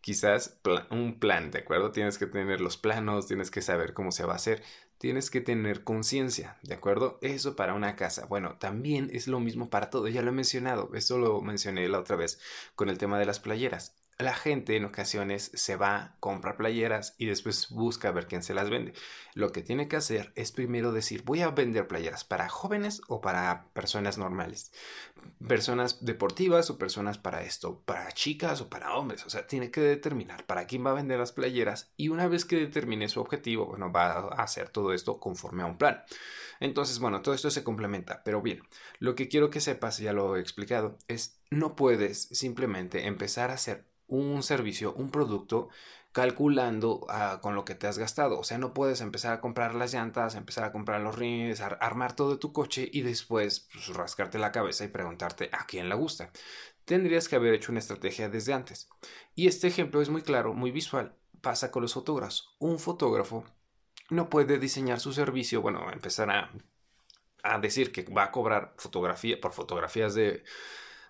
quizás 0.00 0.60
un 0.90 1.18
plan, 1.18 1.50
¿de 1.50 1.58
acuerdo? 1.60 1.90
Tienes 1.90 2.18
que 2.18 2.26
tener 2.26 2.60
los 2.60 2.76
planos, 2.76 3.26
tienes 3.26 3.50
que 3.50 3.62
saber 3.62 3.92
cómo 3.94 4.12
se 4.12 4.24
va 4.24 4.34
a 4.34 4.36
hacer, 4.36 4.62
tienes 4.98 5.30
que 5.30 5.40
tener 5.40 5.84
conciencia, 5.84 6.58
¿de 6.62 6.74
acuerdo? 6.74 7.18
Eso 7.22 7.56
para 7.56 7.74
una 7.74 7.96
casa. 7.96 8.26
Bueno, 8.26 8.56
también 8.58 9.10
es 9.12 9.26
lo 9.28 9.40
mismo 9.40 9.70
para 9.70 9.90
todo, 9.90 10.08
ya 10.08 10.22
lo 10.22 10.30
he 10.30 10.32
mencionado, 10.34 10.90
esto 10.94 11.18
lo 11.18 11.40
mencioné 11.42 11.88
la 11.88 11.98
otra 12.00 12.16
vez 12.16 12.40
con 12.76 12.88
el 12.88 12.98
tema 12.98 13.18
de 13.18 13.26
las 13.26 13.40
playeras 13.40 13.96
la 14.18 14.34
gente 14.34 14.76
en 14.76 14.86
ocasiones 14.86 15.50
se 15.54 15.76
va, 15.76 16.16
compra 16.20 16.56
playeras 16.56 17.14
y 17.18 17.26
después 17.26 17.68
busca 17.68 18.10
ver 18.12 18.26
quién 18.26 18.42
se 18.42 18.54
las 18.54 18.70
vende. 18.70 18.94
Lo 19.34 19.52
que 19.52 19.62
tiene 19.62 19.88
que 19.88 19.96
hacer 19.96 20.32
es 20.36 20.52
primero 20.52 20.92
decir, 20.92 21.22
voy 21.24 21.42
a 21.42 21.50
vender 21.50 21.86
playeras 21.86 22.24
para 22.24 22.48
jóvenes 22.48 23.02
o 23.08 23.20
para 23.20 23.66
personas 23.74 24.16
normales. 24.16 24.72
Personas 25.46 26.04
deportivas 26.04 26.70
o 26.70 26.78
personas 26.78 27.18
para 27.18 27.42
esto, 27.42 27.82
para 27.84 28.10
chicas 28.12 28.62
o 28.62 28.70
para 28.70 28.94
hombres. 28.94 29.26
O 29.26 29.30
sea, 29.30 29.46
tiene 29.46 29.70
que 29.70 29.82
determinar 29.82 30.46
para 30.46 30.66
quién 30.66 30.86
va 30.86 30.92
a 30.92 30.94
vender 30.94 31.18
las 31.18 31.32
playeras 31.32 31.92
y 31.98 32.08
una 32.08 32.26
vez 32.26 32.46
que 32.46 32.56
determine 32.56 33.08
su 33.08 33.20
objetivo, 33.20 33.66
bueno, 33.66 33.92
va 33.92 34.12
a 34.12 34.42
hacer 34.42 34.70
todo 34.70 34.94
esto 34.94 35.20
conforme 35.20 35.62
a 35.62 35.66
un 35.66 35.76
plan. 35.76 36.02
Entonces, 36.58 37.00
bueno, 37.00 37.20
todo 37.20 37.34
esto 37.34 37.50
se 37.50 37.64
complementa. 37.64 38.22
Pero 38.24 38.40
bien, 38.40 38.62
lo 38.98 39.14
que 39.14 39.28
quiero 39.28 39.50
que 39.50 39.60
sepas, 39.60 39.98
ya 39.98 40.14
lo 40.14 40.36
he 40.36 40.40
explicado, 40.40 40.96
es 41.06 41.38
no 41.50 41.76
puedes 41.76 42.22
simplemente 42.32 43.06
empezar 43.06 43.50
a 43.50 43.54
hacer 43.54 43.84
un 44.08 44.42
servicio, 44.42 44.92
un 44.94 45.10
producto, 45.10 45.68
calculando 46.16 47.04
ah, 47.10 47.40
con 47.42 47.54
lo 47.54 47.66
que 47.66 47.74
te 47.74 47.86
has 47.86 47.98
gastado. 47.98 48.38
O 48.38 48.44
sea, 48.44 48.56
no 48.56 48.72
puedes 48.72 49.02
empezar 49.02 49.34
a 49.34 49.40
comprar 49.42 49.74
las 49.74 49.92
llantas, 49.92 50.34
empezar 50.34 50.64
a 50.64 50.72
comprar 50.72 51.02
los 51.02 51.14
rines, 51.14 51.60
armar 51.60 52.16
todo 52.16 52.38
tu 52.38 52.54
coche 52.54 52.88
y 52.90 53.02
después 53.02 53.68
pues, 53.70 53.88
rascarte 53.88 54.38
la 54.38 54.50
cabeza 54.50 54.84
y 54.84 54.88
preguntarte 54.88 55.50
a 55.52 55.66
quién 55.66 55.90
le 55.90 55.94
gusta. 55.94 56.30
Tendrías 56.86 57.28
que 57.28 57.36
haber 57.36 57.52
hecho 57.52 57.70
una 57.70 57.80
estrategia 57.80 58.30
desde 58.30 58.54
antes. 58.54 58.88
Y 59.34 59.46
este 59.46 59.66
ejemplo 59.66 60.00
es 60.00 60.08
muy 60.08 60.22
claro, 60.22 60.54
muy 60.54 60.70
visual. 60.70 61.14
Pasa 61.42 61.70
con 61.70 61.82
los 61.82 61.92
fotógrafos. 61.92 62.56
Un 62.60 62.78
fotógrafo 62.78 63.44
no 64.08 64.30
puede 64.30 64.58
diseñar 64.58 65.00
su 65.00 65.12
servicio, 65.12 65.60
bueno, 65.60 65.90
empezar 65.92 66.30
a, 66.30 66.50
a 67.42 67.58
decir 67.58 67.92
que 67.92 68.04
va 68.04 68.24
a 68.24 68.30
cobrar 68.30 68.72
fotografía 68.78 69.38
por 69.38 69.52
fotografías 69.52 70.14
de 70.14 70.44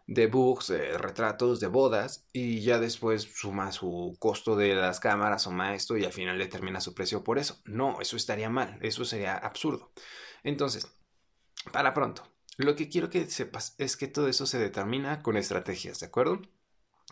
de 0.06 0.26
books, 0.29 0.69
de 0.69 0.99
retratos, 0.99 1.61
de 1.61 1.67
bodas, 1.67 2.26
y 2.32 2.61
ya 2.61 2.79
después 2.79 3.23
suma 3.23 3.73
su 3.73 4.17
costo 4.19 4.56
de 4.56 4.75
las 4.75 5.00
cámaras, 5.00 5.43
suma 5.43 5.75
esto 5.75 5.97
y 5.97 6.05
al 6.05 6.12
final 6.12 6.38
determina 6.38 6.81
su 6.81 6.94
precio 6.94 7.25
por 7.25 7.38
eso. 7.38 7.61
No, 7.64 8.00
eso 8.00 8.17
estaría 8.17 8.49
mal, 8.49 8.79
eso 8.82 9.05
sería 9.05 9.37
absurdo. 9.37 9.93
Entonces, 10.44 10.87
para 11.73 11.93
pronto, 11.93 12.23
lo 12.56 12.76
que 12.76 12.88
quiero 12.88 13.11
que 13.11 13.26
sepas 13.29 13.75
es 13.79 13.97
que 13.97 14.06
todo 14.08 14.29
eso 14.29 14.47
se 14.47 14.58
determina 14.58 15.23
con 15.23 15.37
estrategias, 15.37 16.00
¿de 16.00 16.06
acuerdo? 16.06 16.41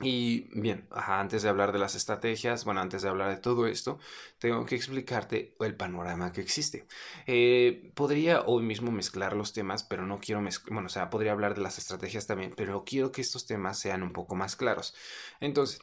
Y 0.00 0.48
bien, 0.60 0.88
antes 0.90 1.42
de 1.42 1.48
hablar 1.48 1.72
de 1.72 1.78
las 1.78 1.94
estrategias, 1.94 2.64
bueno, 2.64 2.80
antes 2.80 3.02
de 3.02 3.08
hablar 3.08 3.28
de 3.30 3.36
todo 3.36 3.68
esto, 3.68 4.00
tengo 4.38 4.66
que 4.66 4.74
explicarte 4.74 5.54
el 5.60 5.76
panorama 5.76 6.32
que 6.32 6.40
existe. 6.40 6.88
Eh, 7.26 7.92
podría 7.94 8.42
hoy 8.42 8.64
mismo 8.64 8.90
mezclar 8.90 9.36
los 9.36 9.52
temas, 9.52 9.84
pero 9.84 10.04
no 10.04 10.18
quiero 10.18 10.40
mezclar, 10.40 10.74
bueno, 10.74 10.86
o 10.86 10.90
sea, 10.90 11.10
podría 11.10 11.30
hablar 11.30 11.54
de 11.54 11.62
las 11.62 11.78
estrategias 11.78 12.26
también, 12.26 12.54
pero 12.56 12.84
quiero 12.84 13.12
que 13.12 13.20
estos 13.20 13.46
temas 13.46 13.78
sean 13.78 14.02
un 14.02 14.12
poco 14.12 14.34
más 14.34 14.56
claros. 14.56 14.94
Entonces, 15.38 15.80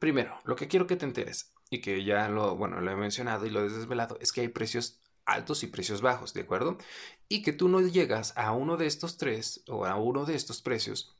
primero, 0.00 0.38
lo 0.44 0.56
que 0.56 0.68
quiero 0.68 0.86
que 0.86 0.96
te 0.96 1.06
enteres, 1.06 1.52
y 1.70 1.80
que 1.80 2.04
ya 2.04 2.28
lo, 2.28 2.56
bueno, 2.56 2.80
lo 2.80 2.90
he 2.90 2.96
mencionado 2.96 3.46
y 3.46 3.50
lo 3.50 3.60
he 3.64 3.68
desvelado, 3.68 4.18
es 4.20 4.32
que 4.32 4.42
hay 4.42 4.48
precios 4.48 5.00
altos 5.24 5.62
y 5.62 5.68
precios 5.68 6.02
bajos, 6.02 6.34
¿de 6.34 6.42
acuerdo? 6.42 6.78
Y 7.28 7.42
que 7.42 7.52
tú 7.52 7.68
no 7.68 7.80
llegas 7.80 8.36
a 8.36 8.52
uno 8.52 8.76
de 8.76 8.86
estos 8.86 9.18
tres 9.18 9.62
o 9.68 9.86
a 9.86 9.96
uno 9.96 10.24
de 10.24 10.34
estos 10.34 10.62
precios 10.62 11.16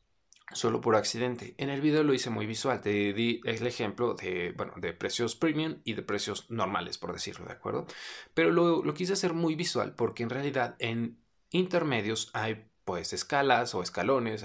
solo 0.52 0.80
por 0.80 0.96
accidente. 0.96 1.54
En 1.58 1.70
el 1.70 1.80
video 1.80 2.02
lo 2.02 2.14
hice 2.14 2.30
muy 2.30 2.46
visual, 2.46 2.80
te 2.80 3.12
di 3.12 3.40
el 3.44 3.66
ejemplo 3.66 4.14
de, 4.14 4.52
bueno, 4.56 4.74
de 4.76 4.92
precios 4.92 5.36
premium 5.36 5.78
y 5.84 5.94
de 5.94 6.02
precios 6.02 6.50
normales, 6.50 6.98
por 6.98 7.12
decirlo, 7.12 7.46
¿de 7.46 7.52
acuerdo? 7.52 7.86
Pero 8.34 8.50
lo, 8.50 8.82
lo 8.82 8.94
quise 8.94 9.12
hacer 9.12 9.32
muy 9.32 9.54
visual 9.54 9.94
porque 9.94 10.22
en 10.22 10.30
realidad 10.30 10.76
en 10.78 11.18
intermedios 11.50 12.30
hay 12.32 12.66
pues 12.84 13.12
escalas 13.12 13.74
o 13.74 13.82
escalones. 13.82 14.44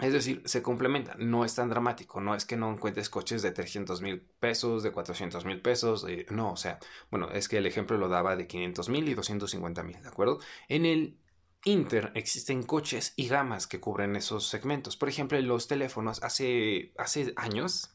Es 0.00 0.12
decir, 0.12 0.42
se 0.44 0.62
complementan, 0.62 1.30
no 1.30 1.44
es 1.44 1.56
tan 1.56 1.68
dramático, 1.68 2.20
no 2.20 2.36
es 2.36 2.44
que 2.44 2.56
no 2.56 2.70
encuentres 2.70 3.10
coches 3.10 3.42
de 3.42 3.50
300 3.50 4.00
mil 4.00 4.20
pesos, 4.20 4.84
de 4.84 4.92
400 4.92 5.44
mil 5.44 5.60
pesos, 5.60 6.06
no, 6.30 6.52
o 6.52 6.56
sea, 6.56 6.78
bueno, 7.10 7.30
es 7.30 7.48
que 7.48 7.58
el 7.58 7.66
ejemplo 7.66 7.98
lo 7.98 8.08
daba 8.08 8.36
de 8.36 8.46
500 8.46 8.88
mil 8.90 9.08
y 9.08 9.14
250 9.14 9.82
mil, 9.82 10.00
¿de 10.00 10.08
acuerdo? 10.08 10.38
En 10.68 10.86
el 10.86 11.18
Inter 11.64 12.12
existen 12.14 12.62
coches 12.62 13.12
y 13.16 13.28
gamas 13.28 13.66
que 13.66 13.80
cubren 13.80 14.16
esos 14.16 14.48
segmentos. 14.48 14.96
Por 14.96 15.08
ejemplo, 15.08 15.40
los 15.40 15.68
teléfonos 15.68 16.22
hace, 16.22 16.92
hace 16.96 17.32
años, 17.36 17.90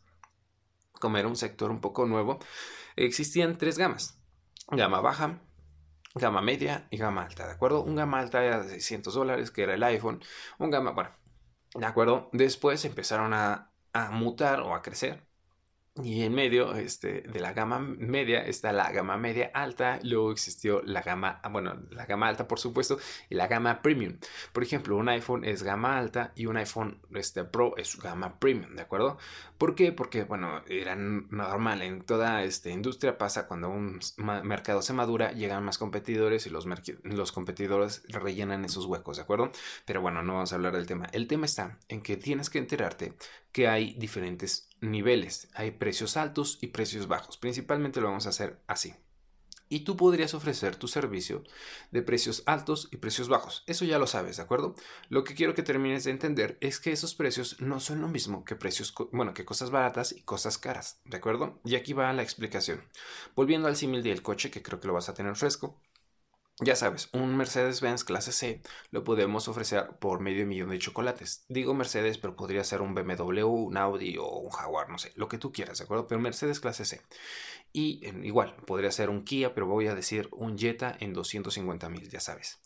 como 0.93 1.17
era 1.17 1.27
un 1.27 1.35
sector 1.35 1.71
un 1.71 1.81
poco 1.81 2.05
nuevo, 2.05 2.39
existían 2.95 3.57
tres 3.57 3.77
gamas. 3.77 4.19
Gama 4.69 5.01
baja, 5.01 5.41
gama 6.15 6.41
media 6.41 6.87
y 6.91 6.97
gama 6.97 7.23
alta, 7.23 7.47
¿de 7.47 7.53
acuerdo? 7.53 7.83
Un 7.83 7.95
gama 7.95 8.19
alta 8.19 8.43
era 8.43 8.63
de 8.63 8.69
600 8.69 9.13
dólares, 9.13 9.51
que 9.51 9.63
era 9.63 9.73
el 9.73 9.83
iPhone. 9.83 10.21
Un 10.59 10.69
gama, 10.69 10.91
bueno, 10.91 11.11
¿de 11.73 11.85
acuerdo? 11.85 12.29
Después 12.33 12.83
empezaron 12.85 13.33
a, 13.33 13.71
a 13.93 14.11
mutar 14.11 14.61
o 14.61 14.75
a 14.75 14.81
crecer 14.81 15.25
Y 16.01 16.23
en 16.23 16.33
medio 16.33 16.73
este, 16.73 17.21
de 17.21 17.39
la 17.39 17.53
gama 17.53 17.77
media 17.77 18.39
está 18.41 18.71
la 18.73 18.91
gama 18.91 19.15
media 19.15 19.51
alta, 19.53 19.99
luego 20.01 20.31
existió 20.31 20.81
la 20.81 21.03
gama, 21.03 21.39
bueno, 21.51 21.83
la 21.91 22.07
gama 22.07 22.27
alta 22.27 22.47
por 22.47 22.59
supuesto, 22.59 22.97
y 23.29 23.35
la 23.35 23.45
gama 23.45 23.83
premium. 23.83 24.17
Por 24.53 24.63
ejemplo, 24.63 24.97
un 24.97 25.07
iPhone 25.09 25.45
es 25.45 25.61
gama 25.61 25.99
alta 25.99 26.31
y 26.35 26.47
un 26.47 26.57
iPhone 26.57 26.99
este, 27.13 27.43
Pro 27.43 27.77
es 27.77 27.95
gama 27.99 28.39
premium, 28.39 28.75
¿de 28.75 28.81
acuerdo? 28.81 29.19
¿Por 29.59 29.75
qué? 29.75 29.91
Porque, 29.91 30.23
bueno, 30.23 30.63
era 30.67 30.95
normal, 30.95 31.83
en 31.83 32.01
toda 32.01 32.43
esta 32.43 32.71
industria 32.71 33.19
pasa 33.19 33.47
cuando 33.47 33.69
un 33.69 33.99
mercado 34.17 34.81
se 34.81 34.93
madura, 34.93 35.31
llegan 35.33 35.63
más 35.63 35.77
competidores 35.77 36.47
y 36.47 36.49
los, 36.49 36.65
los 37.03 37.31
competidores 37.31 38.01
rellenan 38.07 38.65
esos 38.65 38.85
huecos, 38.85 39.17
¿de 39.17 39.23
acuerdo? 39.23 39.51
Pero 39.85 40.01
bueno, 40.01 40.23
no 40.23 40.33
vamos 40.33 40.53
a 40.53 40.55
hablar 40.55 40.73
del 40.73 40.87
tema. 40.87 41.05
El 41.11 41.27
tema 41.27 41.45
está 41.45 41.77
en 41.87 42.01
que 42.01 42.17
tienes 42.17 42.49
que 42.49 42.57
enterarte 42.57 43.13
que 43.51 43.67
hay 43.67 43.93
diferentes 43.93 44.67
niveles. 44.83 45.47
Hay 45.55 45.71
precios 45.71 46.17
altos 46.17 46.59
y 46.61 46.67
precios 46.67 47.07
bajos. 47.07 47.37
Principalmente 47.37 48.01
lo 48.01 48.07
vamos 48.07 48.27
a 48.27 48.29
hacer 48.29 48.59
así. 48.67 48.93
Y 49.69 49.79
tú 49.79 49.97
podrías 49.97 50.35
ofrecer 50.35 50.75
tu 50.75 50.87
servicio 50.87 51.43
de 51.89 52.03
precios 52.03 52.43
altos 52.45 52.89
y 52.91 52.97
precios 52.97 53.27
bajos. 53.27 53.63
Eso 53.65 53.85
ya 53.85 53.97
lo 53.97 54.05
sabes, 54.05 54.37
¿de 54.37 54.43
acuerdo? 54.43 54.75
Lo 55.09 55.23
que 55.23 55.33
quiero 55.33 55.55
que 55.55 55.63
termines 55.63 56.03
de 56.03 56.11
entender 56.11 56.57
es 56.61 56.79
que 56.79 56.91
esos 56.91 57.15
precios 57.15 57.59
no 57.59 57.79
son 57.79 58.01
lo 58.01 58.07
mismo 58.07 58.45
que 58.45 58.55
precios, 58.55 58.93
bueno, 59.11 59.33
que 59.33 59.45
cosas 59.45 59.71
baratas 59.71 60.11
y 60.11 60.21
cosas 60.21 60.59
caras, 60.59 60.99
¿de 61.05 61.17
acuerdo? 61.17 61.59
Y 61.65 61.73
aquí 61.75 61.93
va 61.93 62.13
la 62.13 62.21
explicación. 62.21 62.83
Volviendo 63.35 63.67
al 63.67 63.75
símil 63.75 64.03
del 64.03 64.21
coche, 64.21 64.51
que 64.51 64.61
creo 64.61 64.79
que 64.79 64.87
lo 64.87 64.93
vas 64.93 65.09
a 65.09 65.15
tener 65.15 65.35
fresco. 65.35 65.81
Ya 66.59 66.75
sabes, 66.75 67.09
un 67.13 67.35
Mercedes-Benz 67.35 68.03
clase 68.03 68.31
C 68.31 68.61
lo 68.91 69.03
podemos 69.03 69.47
ofrecer 69.47 69.97
por 69.99 70.19
medio 70.19 70.45
millón 70.45 70.69
de 70.69 70.77
chocolates. 70.77 71.45
Digo 71.49 71.73
Mercedes, 71.73 72.19
pero 72.19 72.35
podría 72.35 72.63
ser 72.63 72.81
un 72.81 72.93
BMW, 72.93 73.43
un 73.43 73.75
Audi 73.75 74.17
o 74.19 74.27
un 74.37 74.51
Jaguar, 74.51 74.87
no 74.87 74.99
sé, 74.99 75.11
lo 75.15 75.27
que 75.27 75.39
tú 75.39 75.51
quieras, 75.51 75.79
¿de 75.79 75.85
acuerdo? 75.85 76.07
Pero 76.07 76.21
Mercedes 76.21 76.59
clase 76.59 76.85
C. 76.85 77.01
Y 77.71 78.07
igual, 78.21 78.55
podría 78.67 78.91
ser 78.91 79.09
un 79.09 79.23
Kia, 79.23 79.55
pero 79.55 79.65
voy 79.65 79.87
a 79.87 79.95
decir 79.95 80.29
un 80.31 80.55
Jetta 80.55 80.95
en 80.99 81.13
250 81.13 81.89
mil, 81.89 82.07
ya 82.07 82.19
sabes. 82.19 82.59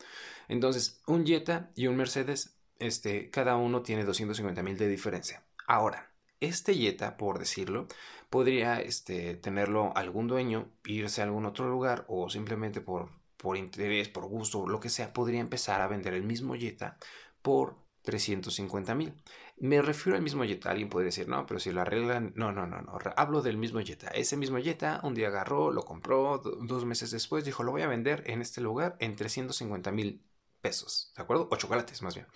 Entonces, 0.50 1.02
un 1.08 1.26
Jetta 1.26 1.72
y 1.74 1.88
un 1.88 1.96
Mercedes, 1.96 2.58
este, 2.80 3.30
cada 3.30 3.56
uno 3.56 3.84
tiene 3.84 4.04
250 4.04 4.64
mil 4.64 4.78
de 4.78 4.90
diferencia. 4.90 5.46
Ahora, 5.66 6.12
este 6.42 6.76
Jetta, 6.76 7.16
por 7.16 7.40
decirlo, 7.40 7.88
podría 8.30 8.82
este, 8.82 9.36
tenerlo 9.36 9.96
algún 9.96 10.28
dueño, 10.28 10.70
irse 10.84 11.22
a 11.22 11.24
algún 11.24 11.46
otro 11.46 11.70
lugar 11.70 12.04
o 12.10 12.30
simplemente 12.30 12.82
por 12.82 13.10
por 13.38 13.58
interés, 13.58 14.10
por 14.10 14.26
gusto, 14.26 14.68
lo 14.68 14.80
que 14.80 14.90
sea, 14.90 15.14
podría 15.14 15.40
empezar 15.40 15.82
a 15.82 15.88
vender 15.88 16.14
el 16.14 16.24
mismo 16.24 16.56
Jetta 16.56 16.98
por 17.42 17.78
350 18.04 18.96
mil. 18.96 19.14
Me 19.58 19.82
refiero 19.82 20.18
al 20.18 20.24
mismo 20.24 20.44
Jetta. 20.44 20.72
Alguien 20.72 20.90
podría 20.90 21.08
decir, 21.08 21.28
no, 21.28 21.46
pero 21.46 21.60
si 21.60 21.72
lo 21.72 21.82
arreglan. 21.82 22.34
No, 22.36 22.52
no, 22.52 22.66
no, 22.68 22.82
no. 22.82 22.98
Hablo 23.16 23.42
del 23.42 23.58
mismo 23.58 23.82
Jetta. 23.82 24.08
Ese 24.08 24.38
mismo 24.38 24.60
Jetta 24.60 25.02
un 25.04 25.14
día 25.14 25.28
agarró, 25.28 25.72
lo 25.72 25.84
compró, 25.84 26.38
dos 26.40 26.86
meses 26.86 27.12
después 27.12 27.44
dijo, 27.44 27.64
lo 27.64 27.72
voy 27.72 27.82
a 27.82 27.88
vender 27.88 28.24
en 28.28 28.42
este 28.42 28.62
lugar 28.62 28.96
en 29.00 29.16
350 29.16 29.92
mil 29.92 30.24
pesos. 30.62 31.12
¿De 31.16 31.24
acuerdo? 31.24 31.48
O 31.52 31.56
chocolates, 31.58 32.02
más 32.02 32.16
bien. 32.16 32.28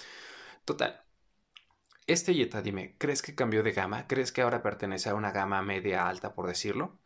Total. 0.66 1.04
Este 2.08 2.34
Jetta, 2.34 2.62
dime, 2.62 2.96
¿crees 2.98 3.22
que 3.22 3.36
cambió 3.36 3.64
de 3.64 3.72
gama? 3.72 4.08
¿Crees 4.08 4.32
que 4.32 4.42
ahora 4.42 4.62
pertenece 4.62 5.10
a 5.10 5.16
una 5.16 5.32
gama 5.32 5.62
media 5.62 6.08
alta, 6.08 6.34
por 6.34 6.48
decirlo? 6.48 7.00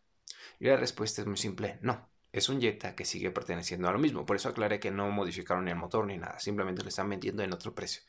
Y 0.58 0.66
la 0.66 0.76
respuesta 0.76 1.20
es 1.20 1.26
muy 1.28 1.36
simple, 1.36 1.78
no 1.82 2.15
es 2.32 2.48
un 2.48 2.60
Jetta 2.60 2.94
que 2.94 3.04
sigue 3.04 3.30
perteneciendo 3.30 3.88
a 3.88 3.92
lo 3.92 3.98
mismo. 3.98 4.26
Por 4.26 4.36
eso 4.36 4.48
aclaré 4.48 4.80
que 4.80 4.90
no 4.90 5.10
modificaron 5.10 5.64
ni 5.64 5.70
el 5.70 5.76
motor 5.76 6.06
ni 6.06 6.18
nada. 6.18 6.38
Simplemente 6.38 6.82
lo 6.82 6.88
están 6.88 7.08
vendiendo 7.08 7.42
en 7.42 7.52
otro 7.52 7.74
precio. 7.74 8.02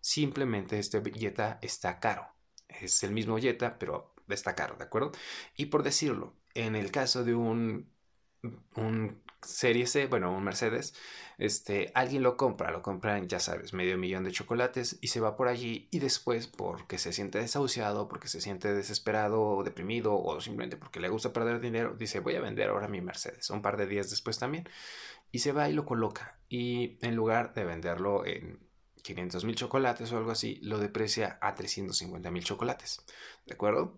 Simplemente 0.00 0.78
este 0.78 1.02
Jetta 1.12 1.58
está 1.62 2.00
caro. 2.00 2.28
Es 2.68 3.02
el 3.02 3.12
mismo 3.12 3.38
Jetta, 3.38 3.78
pero 3.78 4.14
está 4.28 4.54
caro, 4.54 4.76
¿de 4.76 4.84
acuerdo? 4.84 5.12
Y 5.56 5.66
por 5.66 5.82
decirlo, 5.82 6.34
en 6.54 6.76
el 6.76 6.90
caso 6.90 7.24
de 7.24 7.34
un, 7.34 7.90
un 8.74 9.22
Serie 9.42 9.86
C, 9.86 10.06
bueno, 10.06 10.32
un 10.32 10.42
Mercedes, 10.42 10.94
este, 11.38 11.92
alguien 11.94 12.22
lo 12.22 12.36
compra, 12.36 12.72
lo 12.72 12.82
compra 12.82 13.16
en, 13.18 13.28
ya 13.28 13.38
sabes, 13.38 13.72
medio 13.72 13.96
millón 13.96 14.24
de 14.24 14.32
chocolates 14.32 14.98
y 15.00 15.08
se 15.08 15.20
va 15.20 15.36
por 15.36 15.48
allí 15.48 15.88
y 15.90 16.00
después 16.00 16.48
porque 16.48 16.98
se 16.98 17.12
siente 17.12 17.38
desahuciado, 17.38 18.08
porque 18.08 18.28
se 18.28 18.40
siente 18.40 18.72
desesperado 18.74 19.40
o 19.40 19.62
deprimido 19.62 20.20
o 20.20 20.40
simplemente 20.40 20.76
porque 20.76 21.00
le 21.00 21.08
gusta 21.08 21.32
perder 21.32 21.60
dinero, 21.60 21.94
dice 21.96 22.20
voy 22.20 22.34
a 22.34 22.40
vender 22.40 22.70
ahora 22.70 22.88
mi 22.88 23.00
Mercedes, 23.00 23.50
un 23.50 23.62
par 23.62 23.76
de 23.76 23.86
días 23.86 24.10
después 24.10 24.38
también, 24.38 24.68
y 25.30 25.38
se 25.38 25.52
va 25.52 25.68
y 25.68 25.72
lo 25.72 25.84
coloca. 25.84 26.38
Y 26.48 26.98
en 27.06 27.14
lugar 27.14 27.54
de 27.54 27.64
venderlo 27.64 28.26
en 28.26 28.67
500 29.02 29.44
mil 29.44 29.54
chocolates 29.54 30.12
o 30.12 30.18
algo 30.18 30.30
así, 30.30 30.58
lo 30.62 30.78
deprecia 30.78 31.38
a 31.40 31.54
350 31.54 32.30
mil 32.30 32.44
chocolates, 32.44 33.04
¿de 33.46 33.54
acuerdo? 33.54 33.94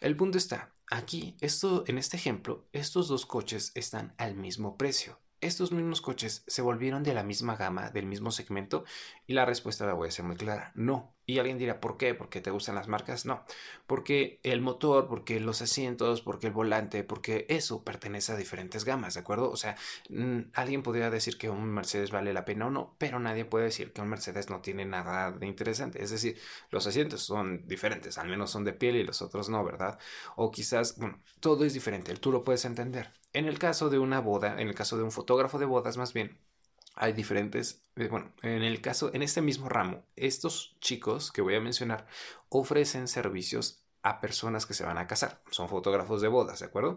El 0.00 0.16
punto 0.16 0.38
está, 0.38 0.72
aquí, 0.90 1.36
esto, 1.40 1.84
en 1.86 1.98
este 1.98 2.16
ejemplo, 2.16 2.66
estos 2.72 3.08
dos 3.08 3.26
coches 3.26 3.72
están 3.74 4.14
al 4.18 4.34
mismo 4.34 4.76
precio 4.76 5.18
estos 5.42 5.72
mismos 5.72 6.00
coches 6.00 6.44
se 6.46 6.62
volvieron 6.62 7.02
de 7.02 7.12
la 7.14 7.22
misma 7.22 7.56
gama, 7.56 7.90
del 7.90 8.06
mismo 8.06 8.30
segmento? 8.30 8.84
Y 9.26 9.34
la 9.34 9.44
respuesta 9.44 9.86
la 9.86 9.92
voy 9.92 10.08
a 10.08 10.10
ser 10.12 10.24
muy 10.24 10.36
clara, 10.36 10.72
no. 10.74 11.14
Y 11.26 11.38
alguien 11.38 11.58
dirá, 11.58 11.80
¿por 11.80 11.98
qué? 11.98 12.14
¿Porque 12.14 12.40
te 12.40 12.50
gustan 12.50 12.74
las 12.74 12.88
marcas? 12.88 13.26
No. 13.26 13.44
Porque 13.86 14.40
el 14.42 14.60
motor, 14.60 15.08
porque 15.08 15.38
los 15.40 15.62
asientos, 15.62 16.20
porque 16.20 16.48
el 16.48 16.52
volante, 16.52 17.04
porque 17.04 17.46
eso 17.48 17.84
pertenece 17.84 18.32
a 18.32 18.36
diferentes 18.36 18.84
gamas, 18.84 19.14
¿de 19.14 19.20
acuerdo? 19.20 19.50
O 19.50 19.56
sea, 19.56 19.76
mm, 20.08 20.50
alguien 20.54 20.82
podría 20.82 21.10
decir 21.10 21.38
que 21.38 21.50
un 21.50 21.64
Mercedes 21.72 22.10
vale 22.10 22.32
la 22.32 22.44
pena 22.44 22.66
o 22.66 22.70
no, 22.70 22.96
pero 22.98 23.18
nadie 23.20 23.44
puede 23.44 23.66
decir 23.66 23.92
que 23.92 24.00
un 24.00 24.08
Mercedes 24.08 24.50
no 24.50 24.60
tiene 24.60 24.84
nada 24.84 25.30
de 25.30 25.46
interesante. 25.46 26.02
Es 26.02 26.10
decir, 26.10 26.38
los 26.70 26.86
asientos 26.86 27.22
son 27.22 27.66
diferentes, 27.66 28.18
al 28.18 28.28
menos 28.28 28.50
son 28.50 28.64
de 28.64 28.72
piel 28.72 28.96
y 28.96 29.04
los 29.04 29.22
otros 29.22 29.48
no, 29.48 29.64
¿verdad? 29.64 29.98
O 30.36 30.50
quizás, 30.50 30.96
bueno, 30.98 31.20
todo 31.40 31.64
es 31.64 31.74
diferente, 31.74 32.14
tú 32.16 32.32
lo 32.32 32.44
puedes 32.44 32.64
entender. 32.64 33.12
En 33.32 33.46
el 33.46 33.58
caso 33.58 33.88
de 33.88 33.98
una 33.98 34.20
boda, 34.20 34.60
en 34.60 34.68
el 34.68 34.74
caso 34.74 34.96
de 34.96 35.02
un 35.04 35.10
fotógrafo 35.10 35.58
de 35.58 35.64
bodas 35.64 35.96
más 35.96 36.12
bien, 36.12 36.38
hay 36.94 37.12
diferentes, 37.14 37.82
eh, 37.96 38.08
bueno, 38.08 38.32
en 38.42 38.62
el 38.62 38.80
caso, 38.80 39.10
en 39.14 39.22
este 39.22 39.40
mismo 39.40 39.68
ramo, 39.68 40.04
estos 40.16 40.76
chicos 40.80 41.32
que 41.32 41.40
voy 41.40 41.54
a 41.54 41.60
mencionar 41.60 42.06
ofrecen 42.50 43.08
servicios 43.08 43.82
a 44.02 44.20
personas 44.20 44.66
que 44.66 44.74
se 44.74 44.84
van 44.84 44.98
a 44.98 45.06
casar, 45.06 45.40
son 45.50 45.68
fotógrafos 45.68 46.20
de 46.20 46.28
bodas, 46.28 46.58
¿de 46.58 46.66
acuerdo? 46.66 46.96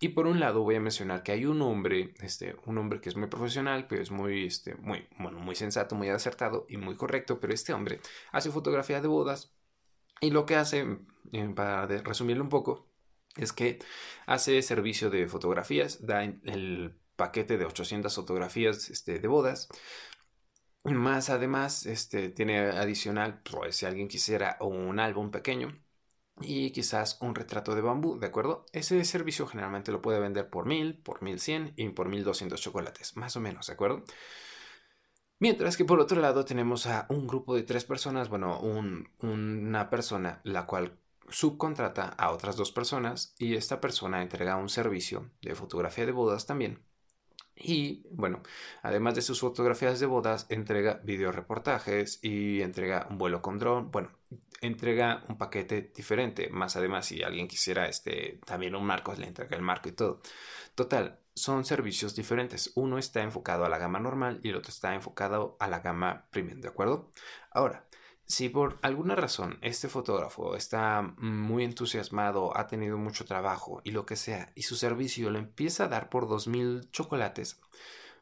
Y 0.00 0.08
por 0.08 0.26
un 0.26 0.40
lado 0.40 0.62
voy 0.62 0.76
a 0.76 0.80
mencionar 0.80 1.22
que 1.22 1.32
hay 1.32 1.44
un 1.44 1.60
hombre, 1.60 2.14
este, 2.20 2.56
un 2.64 2.78
hombre 2.78 3.00
que 3.00 3.10
es 3.10 3.16
muy 3.16 3.28
profesional, 3.28 3.86
pero 3.86 4.02
es 4.02 4.10
muy, 4.10 4.46
este, 4.46 4.74
muy, 4.76 5.06
bueno, 5.18 5.38
muy 5.38 5.54
sensato, 5.54 5.94
muy 5.94 6.08
acertado 6.08 6.66
y 6.68 6.78
muy 6.78 6.96
correcto, 6.96 7.40
pero 7.40 7.52
este 7.52 7.74
hombre 7.74 8.00
hace 8.32 8.50
fotografía 8.50 9.02
de 9.02 9.08
bodas 9.08 9.52
y 10.20 10.30
lo 10.30 10.46
que 10.46 10.56
hace, 10.56 10.98
eh, 11.32 11.52
para 11.54 11.86
resumirlo 11.86 12.42
un 12.42 12.48
poco, 12.48 12.86
es 13.36 13.52
que 13.52 13.78
hace 14.26 14.62
servicio 14.62 15.10
de 15.10 15.28
fotografías, 15.28 16.04
da 16.06 16.24
el 16.24 16.98
paquete 17.16 17.58
de 17.58 17.64
800 17.64 18.14
fotografías 18.14 18.90
este, 18.90 19.18
de 19.18 19.28
bodas. 19.28 19.68
Más 20.84 21.30
además, 21.30 21.84
este, 21.86 22.28
tiene 22.28 22.58
adicional, 22.58 23.42
pues, 23.42 23.76
si 23.76 23.86
alguien 23.86 24.08
quisiera 24.08 24.56
un 24.60 25.00
álbum 25.00 25.30
pequeño 25.30 25.76
y 26.40 26.70
quizás 26.70 27.18
un 27.20 27.34
retrato 27.34 27.74
de 27.74 27.80
bambú, 27.80 28.18
¿de 28.18 28.26
acuerdo? 28.26 28.66
Ese 28.72 29.02
servicio 29.04 29.46
generalmente 29.46 29.90
lo 29.90 30.02
puede 30.02 30.20
vender 30.20 30.48
por 30.50 30.66
1000, 30.66 30.98
por 31.02 31.22
1100 31.22 31.74
y 31.76 31.88
por 31.90 32.08
1200 32.08 32.60
chocolates, 32.60 33.16
más 33.16 33.36
o 33.36 33.40
menos, 33.40 33.66
¿de 33.66 33.72
acuerdo? 33.72 34.04
Mientras 35.38 35.76
que 35.76 35.84
por 35.84 36.00
otro 36.00 36.20
lado 36.20 36.44
tenemos 36.44 36.86
a 36.86 37.06
un 37.10 37.26
grupo 37.26 37.54
de 37.54 37.62
tres 37.62 37.84
personas, 37.84 38.28
bueno, 38.28 38.60
una 39.20 39.90
persona 39.90 40.40
la 40.44 40.66
cual 40.66 40.98
subcontrata 41.30 42.08
a 42.08 42.30
otras 42.30 42.56
dos 42.56 42.72
personas 42.72 43.34
y 43.38 43.54
esta 43.54 43.80
persona 43.80 44.22
entrega 44.22 44.56
un 44.56 44.68
servicio 44.68 45.30
de 45.42 45.54
fotografía 45.54 46.06
de 46.06 46.12
bodas 46.12 46.46
también. 46.46 46.82
Y 47.58 48.06
bueno, 48.10 48.42
además 48.82 49.14
de 49.14 49.22
sus 49.22 49.40
fotografías 49.40 49.98
de 49.98 50.06
bodas, 50.06 50.46
entrega 50.50 51.00
videoreportajes 51.04 52.18
y 52.22 52.60
entrega 52.60 53.06
un 53.08 53.16
vuelo 53.16 53.40
con 53.40 53.58
dron. 53.58 53.90
Bueno, 53.90 54.10
entrega 54.60 55.24
un 55.28 55.38
paquete 55.38 55.90
diferente. 55.94 56.50
Más 56.50 56.76
además, 56.76 57.06
si 57.06 57.22
alguien 57.22 57.48
quisiera 57.48 57.88
este, 57.88 58.40
también 58.44 58.76
un 58.76 58.84
marco, 58.84 59.14
le 59.14 59.26
entrega 59.26 59.56
el 59.56 59.62
marco 59.62 59.88
y 59.88 59.92
todo. 59.92 60.20
Total, 60.74 61.18
son 61.34 61.64
servicios 61.64 62.14
diferentes. 62.14 62.72
Uno 62.74 62.98
está 62.98 63.22
enfocado 63.22 63.64
a 63.64 63.70
la 63.70 63.78
gama 63.78 64.00
normal 64.00 64.40
y 64.42 64.50
el 64.50 64.56
otro 64.56 64.70
está 64.70 64.94
enfocado 64.94 65.56
a 65.58 65.68
la 65.68 65.80
gama 65.80 66.26
premium, 66.30 66.60
¿de 66.60 66.68
acuerdo? 66.68 67.10
Ahora, 67.50 67.86
si 68.26 68.48
por 68.48 68.78
alguna 68.82 69.14
razón 69.14 69.58
este 69.62 69.88
fotógrafo 69.88 70.56
está 70.56 71.02
muy 71.18 71.64
entusiasmado, 71.64 72.56
ha 72.56 72.66
tenido 72.66 72.98
mucho 72.98 73.24
trabajo 73.24 73.80
y 73.84 73.92
lo 73.92 74.04
que 74.04 74.16
sea, 74.16 74.52
y 74.54 74.62
su 74.62 74.76
servicio 74.76 75.30
lo 75.30 75.38
empieza 75.38 75.84
a 75.84 75.88
dar 75.88 76.08
por 76.08 76.28
dos 76.28 76.48
mil 76.48 76.90
chocolates, 76.90 77.60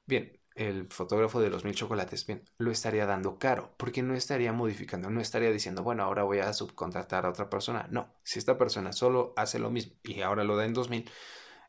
bien, 0.06 0.38
el 0.54 0.86
fotógrafo 0.88 1.40
de 1.40 1.50
los 1.50 1.64
mil 1.64 1.74
chocolates, 1.74 2.26
bien, 2.26 2.44
lo 2.58 2.70
estaría 2.70 3.06
dando 3.06 3.38
caro, 3.38 3.74
porque 3.76 4.02
no 4.02 4.14
estaría 4.14 4.52
modificando, 4.52 5.10
no 5.10 5.20
estaría 5.20 5.50
diciendo, 5.50 5.82
bueno, 5.82 6.04
ahora 6.04 6.22
voy 6.22 6.38
a 6.38 6.52
subcontratar 6.52 7.26
a 7.26 7.30
otra 7.30 7.50
persona. 7.50 7.88
No, 7.90 8.14
si 8.22 8.38
esta 8.38 8.56
persona 8.56 8.92
solo 8.92 9.32
hace 9.36 9.58
lo 9.58 9.70
mismo 9.70 9.94
y 10.04 10.20
ahora 10.20 10.44
lo 10.44 10.56
da 10.56 10.64
en 10.64 10.74
dos 10.74 10.90
mil, 10.90 11.10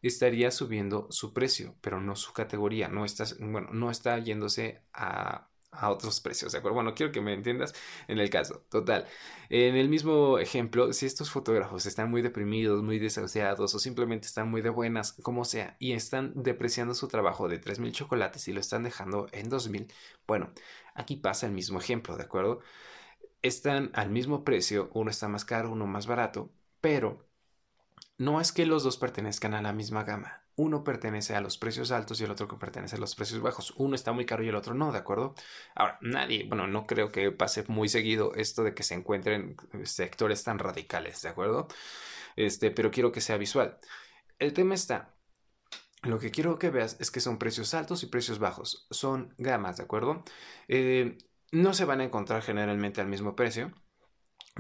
estaría 0.02 0.52
subiendo 0.52 1.08
su 1.10 1.34
precio, 1.34 1.76
pero 1.82 2.00
no 2.00 2.16
su 2.16 2.34
categoría, 2.34 2.88
no 2.88 3.06
está, 3.06 3.26
bueno, 3.40 3.70
no 3.72 3.90
está 3.90 4.20
yéndose 4.20 4.84
a 4.94 5.50
a 5.80 5.90
otros 5.90 6.20
precios, 6.22 6.52
¿de 6.52 6.60
acuerdo? 6.60 6.76
Bueno, 6.76 6.94
quiero 6.96 7.12
que 7.12 7.22
me 7.22 7.34
entiendas 7.34 7.74
en 8.08 8.20
el 8.20 8.30
caso. 8.30 8.66
Total, 8.70 9.06
en 9.50 9.76
el 9.76 9.90
mismo 9.90 10.40
ejemplo, 10.40 10.94
si 10.94 11.06
estos 11.06 11.30
fotógrafos 11.32 11.86
están 11.86 12.10
muy 12.10 12.22
deprimidos, 12.22 12.84
muy 12.84 13.00
desahuciados 13.00 13.74
o 13.76 13.80
simplemente 13.80 14.28
están 14.28 14.50
muy 14.50 14.62
de 14.62 14.70
buenas, 14.70 15.14
como 15.14 15.46
sea, 15.46 15.76
y 15.80 15.94
están 15.94 16.34
depreciando 16.36 16.94
su 16.94 17.08
trabajo 17.08 17.48
de 17.48 17.60
3.000 17.60 17.92
chocolates 17.92 18.48
y 18.48 18.54
lo 18.54 18.60
están 18.60 18.84
dejando 18.84 19.28
en 19.32 19.50
2.000, 19.50 19.88
bueno, 20.28 20.52
aquí 20.94 21.16
pasa 21.18 21.46
el 21.48 21.54
mismo 21.54 21.80
ejemplo, 21.80 22.18
¿de 22.18 22.24
acuerdo? 22.24 22.62
Están 23.42 23.92
al 23.94 24.10
mismo 24.12 24.44
precio, 24.44 24.90
uno 24.94 25.12
está 25.12 25.28
más 25.30 25.46
caro, 25.46 25.72
uno 25.72 25.88
más 25.88 26.08
barato, 26.08 26.52
pero 26.82 27.26
no 28.18 28.42
es 28.42 28.52
que 28.54 28.66
los 28.66 28.84
dos 28.84 28.98
pertenezcan 28.98 29.54
a 29.54 29.62
la 29.62 29.74
misma 29.74 30.04
gama. 30.04 30.45
Uno 30.58 30.84
pertenece 30.84 31.36
a 31.36 31.42
los 31.42 31.58
precios 31.58 31.92
altos 31.92 32.22
y 32.22 32.24
el 32.24 32.32
otro 32.32 32.48
que 32.48 32.56
pertenece 32.58 32.96
a 32.96 33.00
los 33.00 33.16
precios 33.16 33.42
bajos. 33.42 33.74
Uno 33.78 33.96
está 33.96 34.14
muy 34.14 34.26
caro 34.26 34.44
y 34.44 34.50
el 34.50 34.56
otro 34.56 34.74
no, 34.74 34.92
¿de 34.92 35.00
acuerdo? 35.00 35.36
Ahora, 35.76 35.98
nadie, 36.02 36.46
bueno, 36.48 36.68
no 36.68 36.86
creo 36.88 37.12
que 37.12 37.32
pase 37.32 37.66
muy 37.68 37.90
seguido 37.90 38.34
esto 38.36 38.64
de 38.64 38.74
que 38.74 38.84
se 38.84 38.96
encuentren 38.96 39.58
sectores 39.84 40.44
tan 40.44 40.60
radicales, 40.60 41.22
¿de 41.22 41.30
acuerdo? 41.30 41.68
Este, 42.36 42.72
pero 42.72 42.92
quiero 42.92 43.12
que 43.12 43.22
sea 43.22 43.38
visual. 43.38 43.78
El 44.40 44.54
tema 44.54 44.76
está, 44.76 45.16
lo 46.04 46.20
que 46.20 46.32
quiero 46.32 46.60
que 46.60 46.70
veas 46.70 46.98
es 47.00 47.12
que 47.12 47.20
son 47.20 47.40
precios 47.40 47.74
altos 47.74 48.04
y 48.04 48.08
precios 48.08 48.40
bajos. 48.40 48.88
Son 48.92 49.34
gamas, 49.38 49.78
¿de 49.78 49.84
acuerdo? 49.84 50.24
Eh, 50.68 51.18
no 51.52 51.74
se 51.74 51.86
van 51.86 52.02
a 52.02 52.04
encontrar 52.06 52.42
generalmente 52.44 53.02
al 53.02 53.08
mismo 53.08 53.36
precio. 53.36 53.74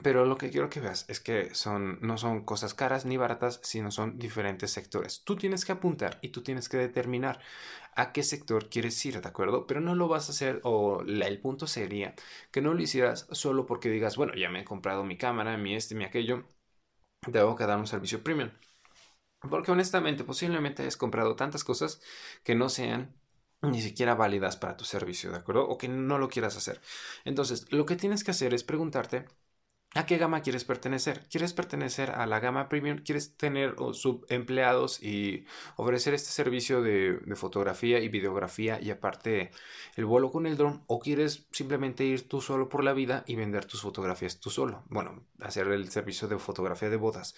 Pero 0.03 0.25
lo 0.25 0.37
que 0.37 0.51
quiero 0.51 0.69
que 0.69 0.81
veas 0.81 1.05
es 1.09 1.19
que 1.21 1.55
son, 1.55 1.99
no 2.01 2.17
son 2.17 2.43
cosas 2.43 2.73
caras 2.73 3.05
ni 3.05 3.17
baratas, 3.17 3.59
sino 3.63 3.91
son 3.91 4.19
diferentes 4.19 4.71
sectores. 4.71 5.23
Tú 5.23 5.35
tienes 5.37 5.63
que 5.65 5.71
apuntar 5.71 6.19
y 6.21 6.29
tú 6.29 6.43
tienes 6.43 6.67
que 6.69 6.77
determinar 6.77 7.39
a 7.95 8.11
qué 8.11 8.21
sector 8.23 8.69
quieres 8.69 9.03
ir, 9.05 9.21
¿de 9.21 9.27
acuerdo? 9.27 9.65
Pero 9.67 9.79
no 9.81 9.95
lo 9.95 10.07
vas 10.09 10.27
a 10.29 10.33
hacer, 10.33 10.59
o 10.63 11.01
el 11.01 11.39
punto 11.39 11.65
sería 11.67 12.13
que 12.51 12.61
no 12.61 12.73
lo 12.73 12.81
hicieras 12.81 13.27
solo 13.31 13.65
porque 13.65 13.89
digas, 13.89 14.17
bueno, 14.17 14.33
ya 14.35 14.49
me 14.49 14.61
he 14.61 14.65
comprado 14.65 15.03
mi 15.05 15.17
cámara, 15.17 15.57
mi 15.57 15.75
este, 15.75 15.95
mi 15.95 16.03
aquello, 16.03 16.43
tengo 17.31 17.55
que 17.55 17.65
dar 17.67 17.79
un 17.79 17.87
servicio 17.87 18.23
premium. 18.23 18.51
Porque 19.49 19.71
honestamente, 19.71 20.23
posiblemente 20.23 20.81
hayas 20.81 20.97
comprado 20.97 21.35
tantas 21.35 21.63
cosas 21.63 22.01
que 22.43 22.55
no 22.55 22.69
sean 22.69 23.15
ni 23.61 23.81
siquiera 23.81 24.15
válidas 24.15 24.57
para 24.57 24.77
tu 24.77 24.85
servicio, 24.85 25.31
¿de 25.31 25.37
acuerdo? 25.37 25.67
O 25.67 25.77
que 25.77 25.87
no 25.87 26.17
lo 26.17 26.29
quieras 26.29 26.57
hacer. 26.57 26.81
Entonces, 27.25 27.71
lo 27.71 27.85
que 27.85 27.95
tienes 27.95 28.23
que 28.23 28.31
hacer 28.31 28.53
es 28.53 28.63
preguntarte 28.63 29.25
¿A 29.97 30.05
qué 30.05 30.17
gama 30.17 30.41
quieres 30.41 30.65
pertenecer? 30.65 31.25
¿Quieres 31.31 31.53
pertenecer 31.53 32.11
a 32.11 32.25
la 32.25 32.41
gama 32.41 32.67
premium? 32.67 32.97
¿Quieres 32.97 33.37
tener 33.37 33.75
subempleados 33.93 35.01
y 35.01 35.45
ofrecer 35.77 36.13
este 36.13 36.31
servicio 36.31 36.81
de, 36.81 37.17
fotografía 37.35 37.99
y 37.99 38.09
videografía 38.09 38.77
y 38.81 38.91
aparte 38.91 39.51
el 39.95 40.03
vuelo 40.03 40.31
con 40.31 40.47
el 40.47 40.57
dron? 40.57 40.83
¿O 40.87 40.99
quieres 40.99 41.45
simplemente 41.51 42.03
ir 42.03 42.27
tú 42.27 42.41
solo 42.41 42.67
por 42.67 42.83
la 42.83 42.91
vida 42.91 43.23
y 43.25 43.35
vender 43.35 43.63
tus 43.63 43.83
fotografías 43.83 44.41
tú 44.41 44.49
solo? 44.49 44.83
Bueno, 44.89 45.23
hacer 45.39 45.67
el 45.69 45.89
servicio 45.89 46.27
de 46.27 46.39
fotografía 46.39 46.89
de 46.89 46.97
bodas. 46.97 47.33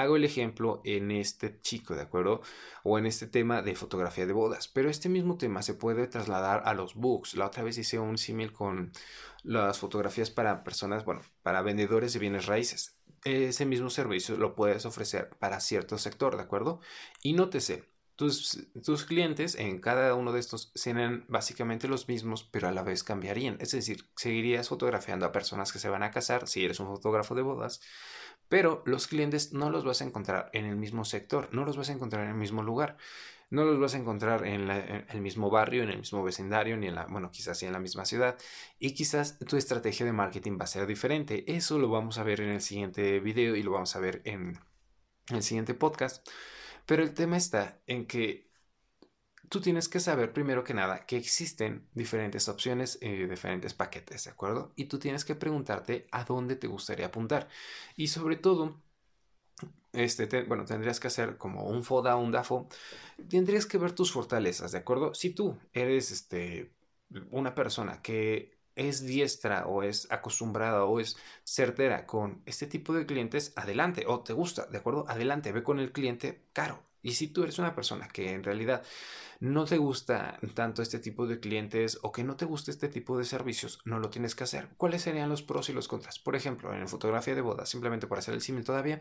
Hago 0.00 0.16
el 0.16 0.24
ejemplo 0.24 0.80
en 0.84 1.10
este 1.10 1.60
chico, 1.60 1.94
¿de 1.94 2.00
acuerdo? 2.00 2.40
O 2.84 2.98
en 2.98 3.04
este 3.04 3.26
tema 3.26 3.60
de 3.60 3.76
fotografía 3.76 4.24
de 4.24 4.32
bodas. 4.32 4.66
Pero 4.66 4.88
este 4.88 5.10
mismo 5.10 5.36
tema 5.36 5.60
se 5.60 5.74
puede 5.74 6.06
trasladar 6.06 6.62
a 6.64 6.72
los 6.72 6.94
books. 6.94 7.34
La 7.34 7.46
otra 7.46 7.62
vez 7.62 7.76
hice 7.76 7.98
un 7.98 8.16
símil 8.16 8.50
con 8.50 8.92
las 9.42 9.78
fotografías 9.78 10.30
para 10.30 10.64
personas, 10.64 11.04
bueno, 11.04 11.20
para 11.42 11.60
vendedores 11.60 12.14
de 12.14 12.18
bienes 12.18 12.46
raíces. 12.46 12.96
Ese 13.24 13.66
mismo 13.66 13.90
servicio 13.90 14.38
lo 14.38 14.54
puedes 14.54 14.86
ofrecer 14.86 15.28
para 15.38 15.60
cierto 15.60 15.98
sector, 15.98 16.34
¿de 16.36 16.44
acuerdo? 16.44 16.80
Y 17.22 17.34
nótese, 17.34 17.84
tus, 18.16 18.68
tus, 18.82 19.04
clientes 19.04 19.54
en 19.54 19.80
cada 19.80 20.14
uno 20.14 20.32
de 20.32 20.40
estos 20.40 20.72
serán 20.74 21.26
básicamente 21.28 21.88
los 21.88 22.08
mismos, 22.08 22.42
pero 22.44 22.68
a 22.68 22.72
la 22.72 22.82
vez 22.82 23.04
cambiarían. 23.04 23.58
Es 23.60 23.72
decir, 23.72 24.06
seguirías 24.16 24.70
fotografiando 24.70 25.26
a 25.26 25.32
personas 25.32 25.72
que 25.72 25.78
se 25.78 25.90
van 25.90 26.02
a 26.02 26.10
casar 26.10 26.48
si 26.48 26.64
eres 26.64 26.80
un 26.80 26.86
fotógrafo 26.86 27.34
de 27.34 27.42
bodas, 27.42 27.82
pero 28.50 28.82
los 28.84 29.06
clientes 29.06 29.54
no 29.54 29.70
los 29.70 29.86
vas 29.86 30.02
a 30.02 30.04
encontrar 30.04 30.50
en 30.52 30.66
el 30.66 30.76
mismo 30.76 31.06
sector, 31.06 31.48
no 31.52 31.64
los 31.64 31.78
vas 31.78 31.88
a 31.88 31.92
encontrar 31.92 32.24
en 32.24 32.32
el 32.32 32.36
mismo 32.36 32.62
lugar 32.62 32.98
no 33.50 33.64
los 33.64 33.80
vas 33.80 33.94
a 33.94 33.98
encontrar 33.98 34.46
en, 34.46 34.70
el 34.70 35.20
mismo 35.20 35.50
barrio, 35.50 35.82
en 35.82 35.90
el 35.90 35.98
mismo 35.98 36.22
vecindario, 36.22 36.76
ni 36.76 36.86
en 36.86 36.94
la, 36.94 37.06
bueno, 37.06 37.30
quizás 37.32 37.58
sí 37.58 37.66
en 37.66 37.72
la 37.72 37.80
misma 37.80 38.04
ciudad. 38.04 38.38
Y 38.78 38.94
quizás 38.94 39.38
tu 39.40 39.56
estrategia 39.56 40.06
de 40.06 40.12
marketing 40.12 40.56
va 40.58 40.64
a 40.64 40.68
ser 40.68 40.86
diferente. 40.86 41.44
Eso 41.52 41.78
lo 41.78 41.88
vamos 41.90 42.18
a 42.18 42.22
ver 42.22 42.40
en 42.40 42.50
el 42.50 42.60
siguiente 42.60 43.18
video 43.18 43.56
y 43.56 43.62
lo 43.64 43.72
vamos 43.72 43.96
a 43.96 44.00
ver 44.00 44.22
en 44.24 44.58
el 45.30 45.42
siguiente 45.42 45.74
podcast. 45.74 46.26
Pero 46.86 47.02
el 47.02 47.12
tema 47.12 47.36
está 47.36 47.80
en 47.86 48.06
que 48.06 48.49
tú 49.50 49.60
tienes 49.60 49.88
que 49.88 50.00
saber 50.00 50.32
primero 50.32 50.64
que 50.64 50.74
nada 50.74 51.06
que 51.06 51.16
existen 51.18 51.88
diferentes 51.94 52.48
opciones, 52.48 52.98
y 53.02 53.10
diferentes 53.26 53.74
paquetes, 53.74 54.24
¿de 54.24 54.30
acuerdo? 54.30 54.72
Y 54.76 54.86
tú 54.86 54.98
tienes 55.00 55.24
que 55.24 55.34
preguntarte 55.34 56.06
a 56.12 56.24
dónde 56.24 56.56
te 56.56 56.68
gustaría 56.68 57.06
apuntar. 57.06 57.48
Y 57.96 58.08
sobre 58.08 58.36
todo, 58.36 58.80
este, 59.92 60.44
bueno, 60.44 60.64
tendrías 60.64 61.00
que 61.00 61.08
hacer 61.08 61.36
como 61.36 61.64
un 61.66 61.84
FODA, 61.84 62.16
un 62.16 62.30
DAFO, 62.32 62.68
tendrías 63.28 63.66
que 63.66 63.78
ver 63.78 63.92
tus 63.92 64.12
fortalezas, 64.12 64.72
¿de 64.72 64.78
acuerdo? 64.78 65.14
Si 65.14 65.30
tú 65.30 65.58
eres 65.72 66.10
este, 66.12 66.72
una 67.30 67.54
persona 67.54 68.02
que 68.02 68.58
es 68.76 69.02
diestra 69.04 69.66
o 69.66 69.82
es 69.82 70.10
acostumbrada 70.12 70.84
o 70.84 71.00
es 71.00 71.16
certera 71.44 72.06
con 72.06 72.42
este 72.46 72.66
tipo 72.66 72.94
de 72.94 73.06
clientes, 73.06 73.52
adelante, 73.56 74.04
o 74.06 74.20
te 74.22 74.32
gusta, 74.32 74.66
¿de 74.66 74.78
acuerdo? 74.78 75.06
Adelante, 75.08 75.52
ve 75.52 75.62
con 75.64 75.80
el 75.80 75.92
cliente 75.92 76.46
caro. 76.52 76.89
Y 77.02 77.12
si 77.12 77.28
tú 77.28 77.42
eres 77.42 77.58
una 77.58 77.74
persona 77.74 78.08
que 78.08 78.32
en 78.32 78.44
realidad 78.44 78.82
no 79.40 79.64
te 79.64 79.78
gusta 79.78 80.38
tanto 80.54 80.82
este 80.82 80.98
tipo 80.98 81.26
de 81.26 81.40
clientes 81.40 81.98
o 82.02 82.12
que 82.12 82.24
no 82.24 82.36
te 82.36 82.44
gusta 82.44 82.70
este 82.70 82.88
tipo 82.88 83.16
de 83.16 83.24
servicios, 83.24 83.80
no 83.84 83.98
lo 83.98 84.10
tienes 84.10 84.34
que 84.34 84.44
hacer. 84.44 84.68
¿Cuáles 84.76 85.02
serían 85.02 85.30
los 85.30 85.42
pros 85.42 85.70
y 85.70 85.72
los 85.72 85.88
contras? 85.88 86.18
Por 86.18 86.36
ejemplo, 86.36 86.74
en 86.74 86.86
fotografía 86.88 87.34
de 87.34 87.40
boda, 87.40 87.64
simplemente 87.64 88.06
por 88.06 88.18
hacer 88.18 88.34
el 88.34 88.42
símil 88.42 88.64
todavía, 88.64 89.00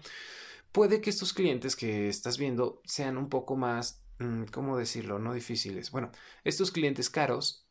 puede 0.72 1.02
que 1.02 1.10
estos 1.10 1.34
clientes 1.34 1.76
que 1.76 2.08
estás 2.08 2.38
viendo 2.38 2.82
sean 2.86 3.18
un 3.18 3.30
poco 3.30 3.58
más, 3.58 4.02
mm, 4.20 4.46
¿cómo 4.46 4.78
decirlo? 4.78 5.20
No 5.20 5.34
difíciles. 5.34 5.92
Bueno, 5.92 6.12
estos 6.46 6.72
clientes 6.72 7.10
caros 7.10 7.66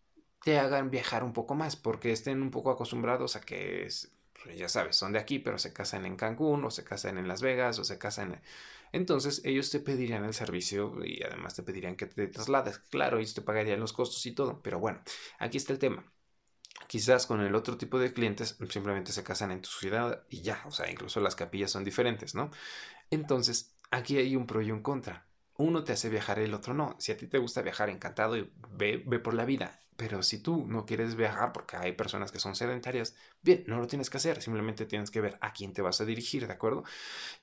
te 0.44 0.58
hagan 0.58 0.90
viajar 0.90 1.24
un 1.24 1.32
poco 1.32 1.54
más 1.54 1.76
porque 1.76 2.12
estén 2.12 2.42
un 2.42 2.50
poco 2.50 2.70
acostumbrados 2.70 3.34
a 3.34 3.40
que, 3.40 3.86
es, 3.86 4.12
ya 4.56 4.68
sabes, 4.68 4.96
son 4.96 5.12
de 5.12 5.18
aquí, 5.18 5.38
pero 5.38 5.58
se 5.58 5.72
casan 5.72 6.04
en 6.04 6.16
Cancún 6.16 6.64
o 6.64 6.70
se 6.70 6.84
casan 6.84 7.18
en 7.18 7.28
Las 7.28 7.40
Vegas 7.40 7.78
o 7.78 7.84
se 7.84 7.98
casan... 7.98 8.40
Entonces 8.92 9.42
ellos 9.44 9.70
te 9.70 9.80
pedirían 9.80 10.24
el 10.24 10.34
servicio 10.34 10.94
y 11.04 11.22
además 11.22 11.54
te 11.54 11.62
pedirían 11.62 11.96
que 11.96 12.06
te 12.06 12.26
traslades. 12.28 12.78
Claro, 12.90 13.18
ellos 13.18 13.34
te 13.34 13.42
pagarían 13.42 13.80
los 13.80 13.92
costos 13.92 14.24
y 14.26 14.32
todo, 14.32 14.60
pero 14.62 14.78
bueno, 14.78 15.00
aquí 15.38 15.56
está 15.56 15.72
el 15.72 15.78
tema. 15.78 16.12
Quizás 16.86 17.26
con 17.26 17.40
el 17.40 17.54
otro 17.54 17.76
tipo 17.76 17.98
de 17.98 18.12
clientes 18.12 18.58
simplemente 18.70 19.12
se 19.12 19.24
casan 19.24 19.50
en 19.50 19.62
tu 19.62 19.68
ciudad 19.68 20.24
y 20.30 20.42
ya, 20.42 20.62
o 20.66 20.70
sea, 20.70 20.90
incluso 20.90 21.20
las 21.20 21.36
capillas 21.36 21.70
son 21.70 21.84
diferentes, 21.84 22.34
¿no? 22.34 22.50
Entonces, 23.10 23.76
aquí 23.90 24.18
hay 24.18 24.36
un 24.36 24.46
pro 24.46 24.62
y 24.62 24.72
un 24.72 24.82
contra. 24.82 25.27
Uno 25.58 25.84
te 25.84 25.92
hace 25.92 26.08
viajar, 26.08 26.38
el 26.38 26.54
otro 26.54 26.72
no. 26.72 26.96
Si 26.98 27.12
a 27.12 27.16
ti 27.16 27.26
te 27.26 27.38
gusta 27.38 27.62
viajar 27.62 27.90
encantado 27.90 28.36
y 28.36 28.50
ve, 28.70 29.02
ve 29.06 29.18
por 29.18 29.34
la 29.34 29.44
vida, 29.44 29.80
pero 29.96 30.22
si 30.22 30.40
tú 30.40 30.64
no 30.68 30.86
quieres 30.86 31.16
viajar 31.16 31.52
porque 31.52 31.76
hay 31.76 31.92
personas 31.92 32.30
que 32.30 32.38
son 32.38 32.54
sedentarias, 32.54 33.16
bien, 33.42 33.64
no 33.66 33.78
lo 33.78 33.88
tienes 33.88 34.08
que 34.08 34.18
hacer, 34.18 34.40
simplemente 34.40 34.86
tienes 34.86 35.10
que 35.10 35.20
ver 35.20 35.36
a 35.40 35.52
quién 35.52 35.72
te 35.72 35.82
vas 35.82 36.00
a 36.00 36.04
dirigir, 36.04 36.46
¿de 36.46 36.52
acuerdo? 36.52 36.84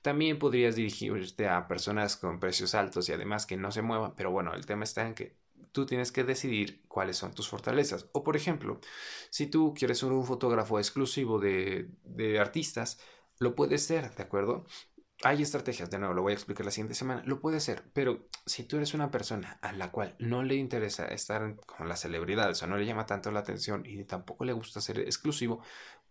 También 0.02 0.38
podrías 0.38 0.76
dirigirte 0.76 1.48
a 1.48 1.68
personas 1.68 2.16
con 2.16 2.40
precios 2.40 2.74
altos 2.74 3.08
y 3.08 3.12
además 3.12 3.46
que 3.46 3.56
no 3.58 3.72
se 3.72 3.82
muevan, 3.82 4.14
pero 4.16 4.30
bueno, 4.30 4.54
el 4.54 4.66
tema 4.66 4.84
está 4.84 5.06
en 5.06 5.14
que 5.14 5.36
tú 5.72 5.86
tienes 5.86 6.12
que 6.12 6.24
decidir 6.24 6.82
cuáles 6.88 7.18
son 7.18 7.34
tus 7.34 7.48
fortalezas. 7.48 8.08
O 8.12 8.24
por 8.24 8.36
ejemplo, 8.36 8.80
si 9.30 9.46
tú 9.48 9.74
quieres 9.76 9.98
ser 9.98 10.12
un 10.12 10.24
fotógrafo 10.26 10.78
exclusivo 10.78 11.38
de, 11.40 11.90
de 12.04 12.38
artistas, 12.40 12.98
lo 13.38 13.54
puedes 13.54 13.84
ser, 13.84 14.14
¿de 14.14 14.22
acuerdo? 14.22 14.66
Hay 15.22 15.40
estrategias, 15.40 15.90
de 15.90 15.98
nuevo, 15.98 16.12
lo 16.12 16.22
voy 16.22 16.32
a 16.32 16.34
explicar 16.34 16.66
la 16.66 16.70
siguiente 16.70 16.94
semana, 16.94 17.22
lo 17.24 17.40
puedes 17.40 17.64
ser, 17.64 17.84
pero 17.94 18.28
si 18.44 18.64
tú 18.64 18.76
eres 18.76 18.92
una 18.92 19.10
persona 19.10 19.58
a 19.62 19.72
la 19.72 19.90
cual 19.90 20.14
no 20.18 20.42
le 20.42 20.56
interesa 20.56 21.06
estar 21.06 21.56
con 21.64 21.88
las 21.88 22.00
celebridades 22.00 22.62
o 22.62 22.66
no 22.66 22.76
le 22.76 22.84
llama 22.84 23.06
tanto 23.06 23.30
la 23.30 23.40
atención 23.40 23.86
y 23.86 24.04
tampoco 24.04 24.44
le 24.44 24.52
gusta 24.52 24.82
ser 24.82 25.00
exclusivo, 25.00 25.62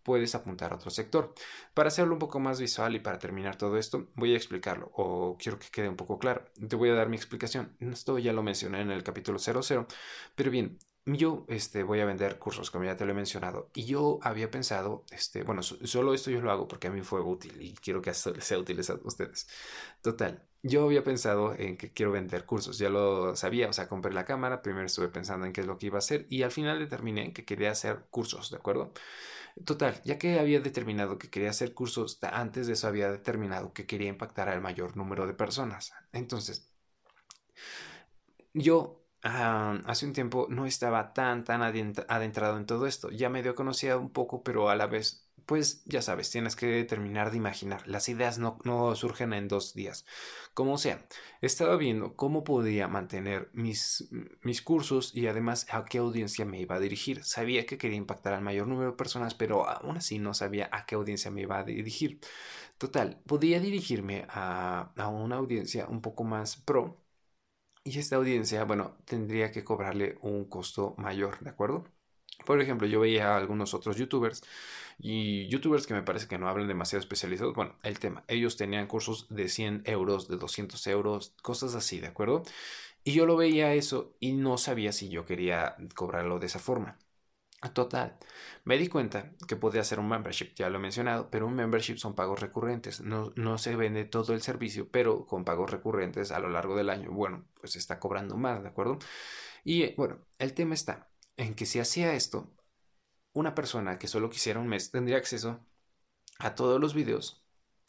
puedes 0.01 0.33
apuntar 0.33 0.71
a 0.71 0.75
otro 0.75 0.89
sector. 0.89 1.35
Para 1.75 1.89
hacerlo 1.89 2.13
un 2.13 2.19
poco 2.19 2.39
más 2.39 2.59
visual 2.59 2.95
y 2.95 2.99
para 2.99 3.19
terminar 3.19 3.57
todo 3.57 3.77
esto, 3.77 4.07
voy 4.15 4.33
a 4.33 4.37
explicarlo 4.37 4.91
o 4.95 5.37
quiero 5.37 5.59
que 5.59 5.67
quede 5.71 5.87
un 5.89 5.97
poco 5.97 6.17
claro. 6.17 6.45
Te 6.67 6.75
voy 6.75 6.89
a 6.89 6.95
dar 6.95 7.09
mi 7.09 7.15
explicación. 7.15 7.75
Esto 7.79 8.17
ya 8.17 8.33
lo 8.33 8.41
mencioné 8.41 8.81
en 8.81 8.91
el 8.91 9.03
capítulo 9.03 9.37
00, 9.39 9.87
pero 10.35 10.49
bien, 10.51 10.79
yo 11.05 11.45
este, 11.49 11.83
voy 11.83 11.99
a 11.99 12.05
vender 12.05 12.39
cursos, 12.39 12.71
como 12.71 12.85
ya 12.85 12.97
te 12.97 13.05
lo 13.05 13.11
he 13.11 13.15
mencionado, 13.15 13.69
y 13.75 13.85
yo 13.85 14.19
había 14.23 14.49
pensado, 14.49 15.05
este, 15.11 15.43
bueno, 15.43 15.61
solo 15.63 16.13
esto 16.15 16.31
yo 16.31 16.41
lo 16.41 16.51
hago 16.51 16.67
porque 16.67 16.87
a 16.87 16.91
mí 16.91 17.01
fue 17.01 17.21
útil 17.21 17.61
y 17.61 17.73
quiero 17.75 18.01
que 18.01 18.13
sea 18.13 18.57
útil 18.59 18.79
a 18.79 18.93
ustedes. 19.03 19.47
Total, 20.01 20.43
yo 20.63 20.83
había 20.85 21.03
pensado 21.03 21.53
en 21.57 21.77
que 21.77 21.93
quiero 21.93 22.11
vender 22.11 22.45
cursos, 22.45 22.79
ya 22.79 22.89
lo 22.89 23.35
sabía, 23.35 23.69
o 23.69 23.73
sea, 23.73 23.87
compré 23.87 24.13
la 24.13 24.25
cámara, 24.25 24.61
primero 24.63 24.87
estuve 24.87 25.09
pensando 25.09 25.45
en 25.45 25.53
qué 25.53 25.61
es 25.61 25.67
lo 25.67 25.77
que 25.77 25.87
iba 25.87 25.97
a 25.97 25.99
hacer 25.99 26.25
y 26.29 26.41
al 26.43 26.51
final 26.51 26.79
determiné 26.79 27.33
que 27.33 27.45
quería 27.45 27.71
hacer 27.71 28.05
cursos, 28.09 28.49
¿de 28.49 28.57
acuerdo? 28.57 28.91
Total, 29.65 30.01
ya 30.03 30.17
que 30.19 30.39
había 30.39 30.59
determinado 30.59 31.17
que 31.17 31.29
quería 31.29 31.49
hacer 31.51 31.73
cursos, 31.73 32.19
antes 32.23 32.67
de 32.67 32.73
eso 32.73 32.87
había 32.87 33.11
determinado 33.11 33.73
que 33.73 33.85
quería 33.85 34.09
impactar 34.09 34.49
al 34.49 34.61
mayor 34.61 34.97
número 34.97 35.27
de 35.27 35.33
personas. 35.33 35.93
Entonces, 36.11 36.69
yo 38.53 39.04
hace 39.25 40.05
un 40.05 40.13
tiempo 40.13 40.47
no 40.49 40.65
estaba 40.65 41.13
tan, 41.13 41.43
tan 41.43 41.61
adentrado 41.61 42.57
en 42.57 42.65
todo 42.65 42.87
esto. 42.87 43.09
Ya 43.09 43.29
medio 43.29 43.55
conocía 43.55 43.97
un 43.97 44.11
poco, 44.11 44.43
pero 44.43 44.69
a 44.69 44.75
la 44.75 44.87
vez 44.87 45.25
pues 45.45 45.83
ya 45.85 46.01
sabes, 46.01 46.31
tienes 46.31 46.55
que 46.55 46.83
terminar 46.85 47.31
de 47.31 47.37
imaginar. 47.37 47.87
Las 47.87 48.09
ideas 48.09 48.39
no, 48.39 48.57
no, 48.63 48.95
surgen 48.95 49.33
en 49.33 49.47
dos 49.47 49.73
días. 49.73 50.05
Como 50.53 50.77
sea, 50.77 51.05
estaba 51.41 51.75
viendo 51.77 52.15
cómo 52.15 52.43
podía 52.43 52.87
mantener 52.87 53.49
mis, 53.53 54.09
mis 54.41 54.61
cursos 54.61 55.15
y 55.15 55.27
además 55.27 55.67
a 55.69 55.85
qué 55.85 55.99
audiencia 55.99 56.45
me 56.45 56.59
iba 56.59 56.75
a 56.75 56.79
dirigir. 56.79 57.23
Sabía 57.23 57.65
que 57.65 57.77
quería 57.77 57.97
impactar 57.97 58.33
al 58.33 58.41
mayor 58.41 58.67
número 58.67 58.91
de 58.91 58.97
personas, 58.97 59.35
pero 59.35 59.67
aún 59.69 59.97
así 59.97 60.17
no 60.19 60.33
sabía 60.33 60.69
a 60.71 60.85
qué 60.85 60.95
audiencia 60.95 61.29
me 61.31 61.41
iba 61.41 61.59
a 61.59 61.63
dirigir. 61.63 62.19
Total, 62.77 63.21
podía 63.27 63.59
dirigirme 63.59 64.25
a, 64.29 64.91
a 64.97 65.07
una 65.09 65.35
audiencia 65.37 65.87
un 65.87 66.01
poco 66.01 66.23
más 66.23 66.57
pro. 66.57 67.04
Y 67.85 67.99
esta 67.99 68.15
audiencia, 68.17 68.63
bueno, 68.65 68.97
tendría 69.05 69.51
que 69.51 69.63
cobrarle 69.63 70.17
un 70.21 70.45
costo 70.49 70.95
mayor, 70.97 71.39
¿de 71.41 71.51
acuerdo? 71.51 71.85
Por 72.45 72.61
ejemplo, 72.61 72.87
yo 72.87 72.99
veía 73.01 73.33
a 73.33 73.37
algunos 73.37 73.73
otros 73.75 73.97
youtubers 73.97 74.43
y 74.99 75.47
youtubers 75.49 75.87
que 75.87 75.93
me 75.93 76.03
parece 76.03 76.27
que 76.27 76.37
no 76.39 76.49
hablan 76.49 76.67
demasiado 76.67 77.01
especializados. 77.01 77.55
Bueno, 77.55 77.77
el 77.83 77.99
tema, 77.99 78.23
ellos 78.27 78.57
tenían 78.57 78.87
cursos 78.87 79.27
de 79.29 79.49
100 79.49 79.83
euros, 79.85 80.27
de 80.29 80.37
200 80.37 80.87
euros, 80.87 81.35
cosas 81.43 81.75
así, 81.75 81.99
¿de 81.99 82.07
acuerdo? 82.07 82.43
Y 83.03 83.13
yo 83.13 83.25
lo 83.27 83.37
veía 83.37 83.73
eso 83.75 84.15
y 84.21 84.33
no 84.33 84.57
sabía 84.59 84.91
si 84.93 85.09
yo 85.09 85.25
quería 85.25 85.77
cobrarlo 85.95 86.39
de 86.39 86.47
esa 86.47 86.59
forma. 86.59 86.99
Total, 87.73 88.17
me 88.63 88.77
di 88.77 88.87
cuenta 88.87 89.33
que 89.47 89.55
podía 89.55 89.81
hacer 89.81 89.99
un 89.99 90.07
membership, 90.07 90.53
ya 90.55 90.69
lo 90.69 90.77
he 90.77 90.81
mencionado, 90.81 91.29
pero 91.29 91.47
un 91.47 91.55
membership 91.55 91.97
son 91.97 92.15
pagos 92.15 92.39
recurrentes, 92.39 93.01
no, 93.01 93.33
no 93.35 93.57
se 93.57 93.75
vende 93.75 94.05
todo 94.05 94.33
el 94.33 94.41
servicio, 94.41 94.89
pero 94.89 95.25
con 95.25 95.43
pagos 95.43 95.71
recurrentes 95.71 96.31
a 96.31 96.39
lo 96.39 96.49
largo 96.49 96.75
del 96.75 96.89
año, 96.89 97.11
bueno, 97.11 97.45
pues 97.59 97.75
está 97.75 97.99
cobrando 97.99 98.37
más, 98.37 98.61
¿de 98.63 98.69
acuerdo? 98.69 98.99
Y 99.63 99.93
bueno, 99.95 100.19
el 100.39 100.53
tema 100.53 100.73
está, 100.75 101.09
en 101.37 101.55
que 101.55 101.65
si 101.65 101.79
hacía 101.79 102.13
esto, 102.13 102.53
una 103.33 103.55
persona 103.55 103.99
que 103.99 104.07
solo 104.07 104.29
quisiera 104.29 104.59
un 104.59 104.67
mes 104.67 104.91
tendría 104.91 105.17
acceso 105.17 105.59
a 106.39 106.55
todos 106.55 106.79
los 106.79 106.93
videos 106.93 107.45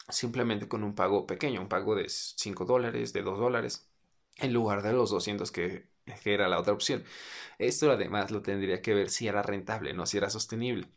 simplemente 0.09 0.69
con 0.69 0.85
un 0.85 0.95
pago 0.95 1.27
pequeño, 1.27 1.61
un 1.61 1.69
pago 1.69 1.95
de 1.95 2.09
5 2.09 2.65
dólares, 2.65 3.13
de 3.13 3.23
2 3.23 3.39
dólares, 3.39 3.91
en 4.37 4.53
lugar 4.53 4.83
de 4.83 4.93
los 4.93 5.11
200 5.11 5.51
que, 5.53 5.89
que, 6.23 6.35
era 6.35 6.49
la 6.49 6.59
otra 6.61 6.73
opción. 6.73 7.05
Esto 7.59 7.91
además 7.91 8.31
lo 8.31 8.43
tendría 8.43 8.83
que 8.83 8.95
ver 8.95 9.11
si 9.11 9.29
era 9.29 9.43
rentable, 9.43 9.93
no 9.95 10.07
si 10.07 10.19
era 10.19 10.31
sostenible. 10.31 10.89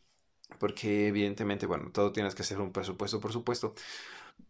Porque 0.59 1.07
evidentemente, 1.07 1.65
bueno, 1.67 1.91
todo 1.91 2.11
tienes 2.11 2.35
que 2.35 2.43
hacer 2.43 2.59
un 2.61 2.71
presupuesto, 2.71 3.19
por 3.19 3.33
supuesto. 3.33 3.75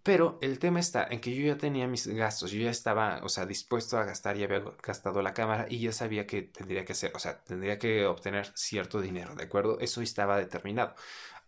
Pero 0.03 0.39
el 0.41 0.59
tema 0.59 0.79
está 0.79 1.05
en 1.09 1.19
que 1.21 1.35
yo 1.35 1.45
ya 1.45 1.57
tenía 1.57 1.87
mis 1.87 2.07
gastos, 2.07 2.51
yo 2.51 2.61
ya 2.61 2.69
estaba, 2.71 3.21
o 3.23 3.29
sea, 3.29 3.45
dispuesto 3.45 3.97
a 3.97 4.05
gastar, 4.05 4.37
ya 4.37 4.45
había 4.45 4.63
gastado 4.83 5.21
la 5.21 5.33
cámara 5.33 5.67
y 5.69 5.79
ya 5.79 5.91
sabía 5.91 6.27
que 6.27 6.43
tendría 6.43 6.85
que 6.85 6.93
hacer, 6.93 7.11
o 7.15 7.19
sea, 7.19 7.43
tendría 7.43 7.79
que 7.79 8.05
obtener 8.05 8.51
cierto 8.55 9.01
dinero, 9.01 9.35
¿de 9.35 9.43
acuerdo? 9.43 9.79
Eso 9.79 10.01
estaba 10.01 10.37
determinado. 10.37 10.95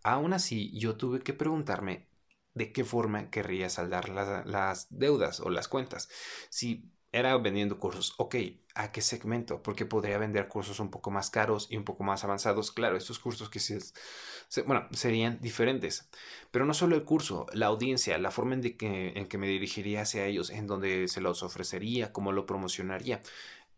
Aún 0.02 0.32
así, 0.32 0.76
yo 0.78 0.96
tuve 0.96 1.20
que 1.20 1.32
preguntarme 1.34 2.08
de 2.54 2.72
qué 2.72 2.84
forma 2.84 3.30
querría 3.30 3.70
saldar 3.70 4.08
las, 4.08 4.46
las 4.46 4.86
deudas 4.90 5.40
o 5.40 5.50
las 5.50 5.68
cuentas. 5.68 6.08
Si 6.50 6.92
era 7.12 7.36
vendiendo 7.36 7.78
cursos. 7.78 8.14
Ok, 8.16 8.36
¿a 8.74 8.90
qué 8.90 9.02
segmento? 9.02 9.62
Porque 9.62 9.86
podría 9.86 10.18
vender 10.18 10.48
cursos 10.48 10.80
un 10.80 10.90
poco 10.90 11.10
más 11.10 11.30
caros 11.30 11.66
y 11.70 11.76
un 11.76 11.84
poco 11.84 12.04
más 12.04 12.24
avanzados. 12.24 12.72
Claro, 12.72 12.96
estos 12.96 13.18
cursos 13.18 13.50
que 13.50 13.60
sí, 13.60 13.76
bueno, 14.66 14.88
serían 14.92 15.38
diferentes. 15.40 16.08
Pero 16.50 16.64
no 16.64 16.74
solo 16.74 16.96
el 16.96 17.04
curso, 17.04 17.46
la 17.52 17.66
audiencia, 17.66 18.18
la 18.18 18.30
forma 18.30 18.54
en, 18.54 18.76
que, 18.76 19.12
en 19.14 19.26
que 19.26 19.38
me 19.38 19.46
dirigiría 19.46 20.02
hacia 20.02 20.26
ellos, 20.26 20.50
en 20.50 20.66
donde 20.66 21.08
se 21.08 21.20
los 21.20 21.42
ofrecería, 21.42 22.12
cómo 22.12 22.32
lo 22.32 22.46
promocionaría 22.46 23.20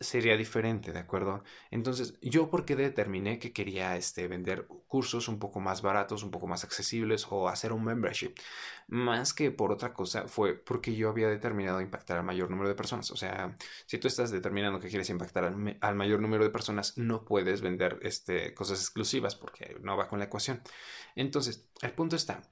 sería 0.00 0.36
diferente, 0.36 0.92
¿de 0.92 0.98
acuerdo? 0.98 1.44
Entonces, 1.70 2.14
yo 2.20 2.50
porque 2.50 2.76
determiné 2.76 3.38
que 3.38 3.52
quería 3.52 3.96
este, 3.96 4.28
vender 4.28 4.66
cursos 4.86 5.28
un 5.28 5.38
poco 5.38 5.60
más 5.60 5.82
baratos, 5.82 6.22
un 6.22 6.30
poco 6.30 6.46
más 6.46 6.64
accesibles 6.64 7.26
o 7.30 7.48
hacer 7.48 7.72
un 7.72 7.84
membership, 7.84 8.34
más 8.88 9.34
que 9.34 9.50
por 9.50 9.72
otra 9.72 9.92
cosa, 9.92 10.28
fue 10.28 10.54
porque 10.54 10.94
yo 10.94 11.08
había 11.08 11.28
determinado 11.28 11.80
impactar 11.80 12.18
al 12.18 12.24
mayor 12.24 12.50
número 12.50 12.68
de 12.68 12.74
personas. 12.74 13.10
O 13.10 13.16
sea, 13.16 13.56
si 13.86 13.98
tú 13.98 14.08
estás 14.08 14.30
determinando 14.30 14.80
que 14.80 14.88
quieres 14.88 15.10
impactar 15.10 15.44
al, 15.80 15.94
mayor 15.94 16.20
número 16.20 16.44
de 16.44 16.50
personas, 16.50 16.98
no 16.98 17.24
puedes 17.24 17.60
vender 17.60 17.98
este, 18.02 18.54
cosas 18.54 18.80
exclusivas 18.80 19.34
porque 19.36 19.76
no 19.82 19.96
va 19.96 20.08
con 20.08 20.18
la 20.18 20.26
ecuación. 20.26 20.62
Entonces, 21.14 21.68
el 21.82 21.92
punto 21.92 22.16
está 22.16 22.42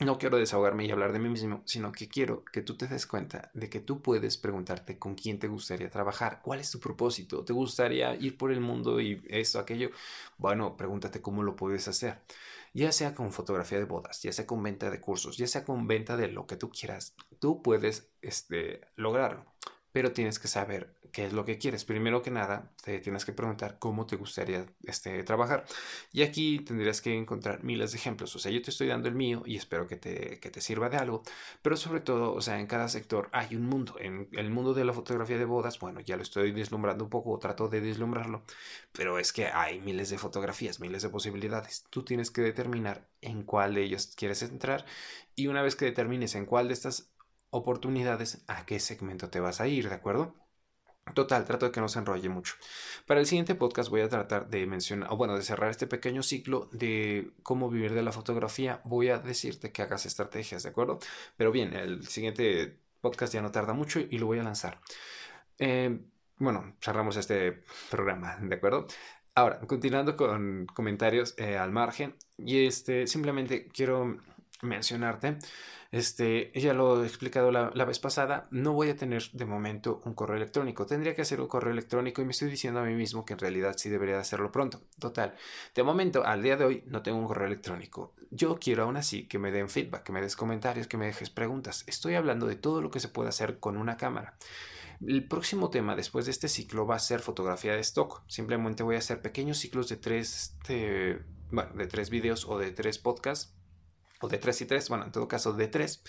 no 0.00 0.18
quiero 0.18 0.38
desahogarme 0.38 0.86
y 0.86 0.90
hablar 0.90 1.12
de 1.12 1.18
mí 1.18 1.28
mismo, 1.28 1.62
sino 1.64 1.92
que 1.92 2.08
quiero 2.08 2.44
que 2.44 2.62
tú 2.62 2.76
te 2.76 2.86
des 2.86 3.06
cuenta 3.06 3.50
de 3.54 3.68
que 3.68 3.80
tú 3.80 4.00
puedes 4.00 4.36
preguntarte 4.36 4.98
con 4.98 5.14
quién 5.14 5.38
te 5.38 5.48
gustaría 5.48 5.90
trabajar, 5.90 6.40
cuál 6.42 6.60
es 6.60 6.70
tu 6.70 6.80
propósito, 6.80 7.44
te 7.44 7.52
gustaría 7.52 8.14
ir 8.14 8.36
por 8.36 8.52
el 8.52 8.60
mundo 8.60 9.00
y 9.00 9.22
esto, 9.28 9.58
aquello. 9.58 9.90
Bueno, 10.38 10.76
pregúntate 10.76 11.20
cómo 11.20 11.42
lo 11.42 11.56
puedes 11.56 11.86
hacer, 11.88 12.20
ya 12.72 12.92
sea 12.92 13.14
con 13.14 13.32
fotografía 13.32 13.78
de 13.78 13.84
bodas, 13.84 14.22
ya 14.22 14.32
sea 14.32 14.46
con 14.46 14.62
venta 14.62 14.90
de 14.90 15.00
cursos, 15.00 15.36
ya 15.36 15.46
sea 15.46 15.64
con 15.64 15.86
venta 15.86 16.16
de 16.16 16.28
lo 16.28 16.46
que 16.46 16.56
tú 16.56 16.70
quieras, 16.70 17.14
tú 17.38 17.62
puedes 17.62 18.08
este, 18.22 18.80
lograrlo 18.96 19.44
pero 19.92 20.12
tienes 20.12 20.38
que 20.38 20.48
saber 20.48 20.94
qué 21.10 21.26
es 21.26 21.32
lo 21.32 21.44
que 21.44 21.58
quieres. 21.58 21.84
Primero 21.84 22.22
que 22.22 22.30
nada, 22.30 22.70
te 22.82 22.98
tienes 23.00 23.24
que 23.24 23.32
preguntar 23.32 23.78
cómo 23.78 24.06
te 24.06 24.16
gustaría 24.16 24.66
este, 24.84 25.22
trabajar. 25.24 25.64
Y 26.12 26.22
aquí 26.22 26.60
tendrías 26.60 27.00
que 27.00 27.16
encontrar 27.16 27.64
miles 27.64 27.92
de 27.92 27.98
ejemplos. 27.98 28.34
O 28.36 28.38
sea, 28.38 28.52
yo 28.52 28.62
te 28.62 28.70
estoy 28.70 28.88
dando 28.88 29.08
el 29.08 29.14
mío 29.14 29.42
y 29.44 29.56
espero 29.56 29.86
que 29.86 29.96
te, 29.96 30.38
que 30.40 30.50
te 30.50 30.60
sirva 30.60 30.88
de 30.88 30.96
algo. 30.96 31.22
Pero 31.62 31.76
sobre 31.76 32.00
todo, 32.00 32.32
o 32.32 32.40
sea, 32.40 32.60
en 32.60 32.66
cada 32.66 32.88
sector 32.88 33.28
hay 33.32 33.56
un 33.56 33.66
mundo. 33.66 33.96
En 33.98 34.28
el 34.32 34.50
mundo 34.50 34.74
de 34.74 34.84
la 34.84 34.92
fotografía 34.92 35.38
de 35.38 35.44
bodas, 35.44 35.78
bueno, 35.78 36.00
ya 36.00 36.16
lo 36.16 36.22
estoy 36.22 36.52
deslumbrando 36.52 37.04
un 37.04 37.10
poco, 37.10 37.30
o 37.30 37.38
trato 37.38 37.68
de 37.68 37.80
deslumbrarlo. 37.80 38.42
Pero 38.92 39.18
es 39.18 39.32
que 39.32 39.46
hay 39.46 39.80
miles 39.80 40.10
de 40.10 40.18
fotografías, 40.18 40.80
miles 40.80 41.02
de 41.02 41.08
posibilidades. 41.08 41.84
Tú 41.90 42.04
tienes 42.04 42.30
que 42.30 42.42
determinar 42.42 43.06
en 43.20 43.42
cuál 43.42 43.74
de 43.74 43.82
ellas 43.82 44.14
quieres 44.16 44.42
entrar. 44.42 44.84
Y 45.34 45.48
una 45.48 45.62
vez 45.62 45.76
que 45.76 45.84
determines 45.86 46.34
en 46.34 46.46
cuál 46.46 46.68
de 46.68 46.74
estas 46.74 47.10
oportunidades 47.50 48.44
a 48.48 48.64
qué 48.66 48.80
segmento 48.80 49.30
te 49.30 49.40
vas 49.40 49.60
a 49.60 49.68
ir, 49.68 49.88
¿de 49.88 49.94
acuerdo? 49.94 50.34
Total, 51.14 51.44
trato 51.44 51.66
de 51.66 51.72
que 51.72 51.80
no 51.80 51.88
se 51.88 51.98
enrolle 51.98 52.28
mucho. 52.28 52.54
Para 53.06 53.20
el 53.20 53.26
siguiente 53.26 53.54
podcast 53.54 53.90
voy 53.90 54.02
a 54.02 54.08
tratar 54.08 54.48
de 54.48 54.66
mencionar, 54.66 55.12
o 55.12 55.16
bueno, 55.16 55.36
de 55.36 55.42
cerrar 55.42 55.70
este 55.70 55.86
pequeño 55.86 56.22
ciclo 56.22 56.68
de 56.72 57.32
cómo 57.42 57.68
vivir 57.68 57.94
de 57.94 58.02
la 58.02 58.12
fotografía. 58.12 58.80
Voy 58.84 59.08
a 59.08 59.18
decirte 59.18 59.72
que 59.72 59.82
hagas 59.82 60.06
estrategias, 60.06 60.62
¿de 60.62 60.68
acuerdo? 60.68 60.98
Pero 61.36 61.50
bien, 61.50 61.74
el 61.74 62.06
siguiente 62.06 62.78
podcast 63.00 63.32
ya 63.34 63.42
no 63.42 63.50
tarda 63.50 63.72
mucho 63.72 63.98
y 64.00 64.18
lo 64.18 64.26
voy 64.26 64.38
a 64.38 64.44
lanzar. 64.44 64.80
Eh, 65.58 66.00
bueno, 66.38 66.76
cerramos 66.80 67.16
este 67.16 67.64
programa, 67.90 68.38
¿de 68.40 68.54
acuerdo? 68.54 68.86
Ahora, 69.34 69.60
continuando 69.60 70.16
con 70.16 70.66
comentarios 70.66 71.34
eh, 71.38 71.56
al 71.56 71.72
margen, 71.72 72.16
y 72.36 72.66
este, 72.66 73.06
simplemente 73.06 73.68
quiero 73.68 74.18
mencionarte 74.62 75.38
este, 75.92 76.52
ya 76.54 76.72
lo 76.72 77.02
he 77.02 77.06
explicado 77.06 77.50
la, 77.50 77.84
vez 77.84 77.98
pasada, 77.98 78.46
no 78.52 78.74
voy 78.74 78.90
a 78.90 78.96
tener 78.96 79.24
de 79.32 79.44
momento 79.44 80.00
un 80.04 80.14
correo 80.14 80.36
electrónico. 80.36 80.86
Tendría 80.86 81.16
que 81.16 81.22
hacer 81.22 81.40
un 81.40 81.48
correo 81.48 81.72
electrónico 81.72 82.22
y 82.22 82.24
me 82.24 82.30
estoy 82.30 82.48
diciendo 82.48 82.78
a 82.78 82.84
mí 82.84 82.94
mismo 82.94 83.24
que 83.24 83.32
en 83.32 83.40
realidad 83.40 83.74
sí 83.76 83.88
debería 83.88 84.20
hacerlo 84.20 84.52
pronto. 84.52 84.82
Total, 85.00 85.34
de 85.74 85.82
momento, 85.82 86.24
al 86.24 86.42
día 86.42 86.56
de 86.56 86.64
hoy, 86.64 86.84
no 86.86 87.02
tengo 87.02 87.18
un 87.18 87.26
correo 87.26 87.48
electrónico. 87.48 88.14
Yo 88.30 88.58
quiero 88.60 88.84
aún 88.84 88.96
así 88.96 89.26
que 89.26 89.40
me 89.40 89.50
den 89.50 89.68
feedback, 89.68 90.04
que 90.04 90.12
me 90.12 90.20
des 90.20 90.36
comentarios, 90.36 90.86
que 90.86 90.96
me 90.96 91.06
dejes 91.06 91.30
preguntas. 91.30 91.82
Estoy 91.88 92.14
hablando 92.14 92.46
de 92.46 92.54
todo 92.54 92.80
lo 92.80 92.90
que 92.92 93.00
se 93.00 93.08
puede 93.08 93.28
hacer 93.28 93.58
con 93.58 93.76
una 93.76 93.96
cámara. 93.96 94.36
El 95.04 95.26
próximo 95.26 95.70
tema 95.70 95.96
después 95.96 96.26
de 96.26 96.30
este 96.30 96.46
ciclo 96.46 96.86
va 96.86 96.96
a 96.96 97.00
ser 97.00 97.18
fotografía 97.20 97.72
de 97.72 97.80
stock. 97.80 98.22
Simplemente 98.28 98.84
voy 98.84 98.94
a 98.94 98.98
hacer 98.98 99.22
pequeños 99.22 99.58
ciclos 99.58 99.88
de 99.88 99.96
tres, 99.96 100.56
bueno, 101.50 101.72
de 101.74 101.86
tres 101.88 102.10
videos 102.10 102.44
o 102.46 102.58
de 102.58 102.70
tres 102.70 102.98
podcasts 102.98 103.54
o 104.20 104.28
de 104.28 104.38
3 104.38 104.60
y 104.62 104.66
3, 104.66 104.88
bueno, 104.88 105.04
en 105.04 105.12
todo 105.12 105.28
caso 105.28 105.52
de 105.52 105.68
3. 105.68 106.02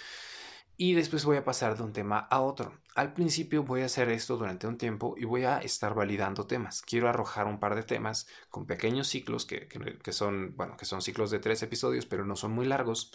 Y 0.77 0.93
después 0.93 1.25
voy 1.25 1.37
a 1.37 1.43
pasar 1.43 1.77
de 1.77 1.83
un 1.83 1.93
tema 1.93 2.17
a 2.17 2.41
otro. 2.41 2.73
Al 2.95 3.13
principio 3.13 3.63
voy 3.63 3.81
a 3.81 3.85
hacer 3.85 4.09
esto 4.09 4.37
durante 4.37 4.65
un 4.65 4.77
tiempo 4.77 5.13
y 5.15 5.25
voy 5.25 5.43
a 5.43 5.59
estar 5.59 5.93
validando 5.93 6.47
temas. 6.47 6.81
Quiero 6.81 7.07
arrojar 7.07 7.45
un 7.45 7.59
par 7.59 7.75
de 7.75 7.83
temas 7.83 8.27
con 8.49 8.65
pequeños 8.65 9.07
ciclos 9.07 9.45
que, 9.45 9.67
que 9.67 10.11
son, 10.11 10.55
bueno, 10.55 10.77
que 10.77 10.85
son 10.85 11.01
ciclos 11.03 11.29
de 11.29 11.39
tres 11.39 11.61
episodios, 11.61 12.05
pero 12.07 12.25
no 12.25 12.35
son 12.35 12.53
muy 12.53 12.65
largos. 12.65 13.11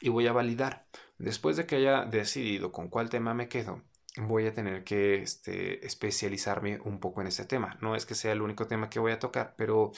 Y 0.00 0.10
voy 0.10 0.28
a 0.28 0.32
validar. 0.32 0.86
Después 1.18 1.56
de 1.56 1.66
que 1.66 1.76
haya 1.76 2.04
decidido 2.04 2.70
con 2.70 2.88
cuál 2.88 3.10
tema 3.10 3.34
me 3.34 3.48
quedo, 3.48 3.82
voy 4.26 4.46
a 4.46 4.54
tener 4.54 4.84
que 4.84 5.22
este, 5.22 5.86
especializarme 5.86 6.80
un 6.84 7.00
poco 7.00 7.20
en 7.20 7.26
este 7.26 7.44
tema. 7.44 7.78
No 7.80 7.94
es 7.94 8.06
que 8.06 8.14
sea 8.14 8.32
el 8.32 8.42
único 8.42 8.66
tema 8.66 8.90
que 8.90 8.98
voy 8.98 9.12
a 9.12 9.18
tocar, 9.18 9.54
pero 9.56 9.92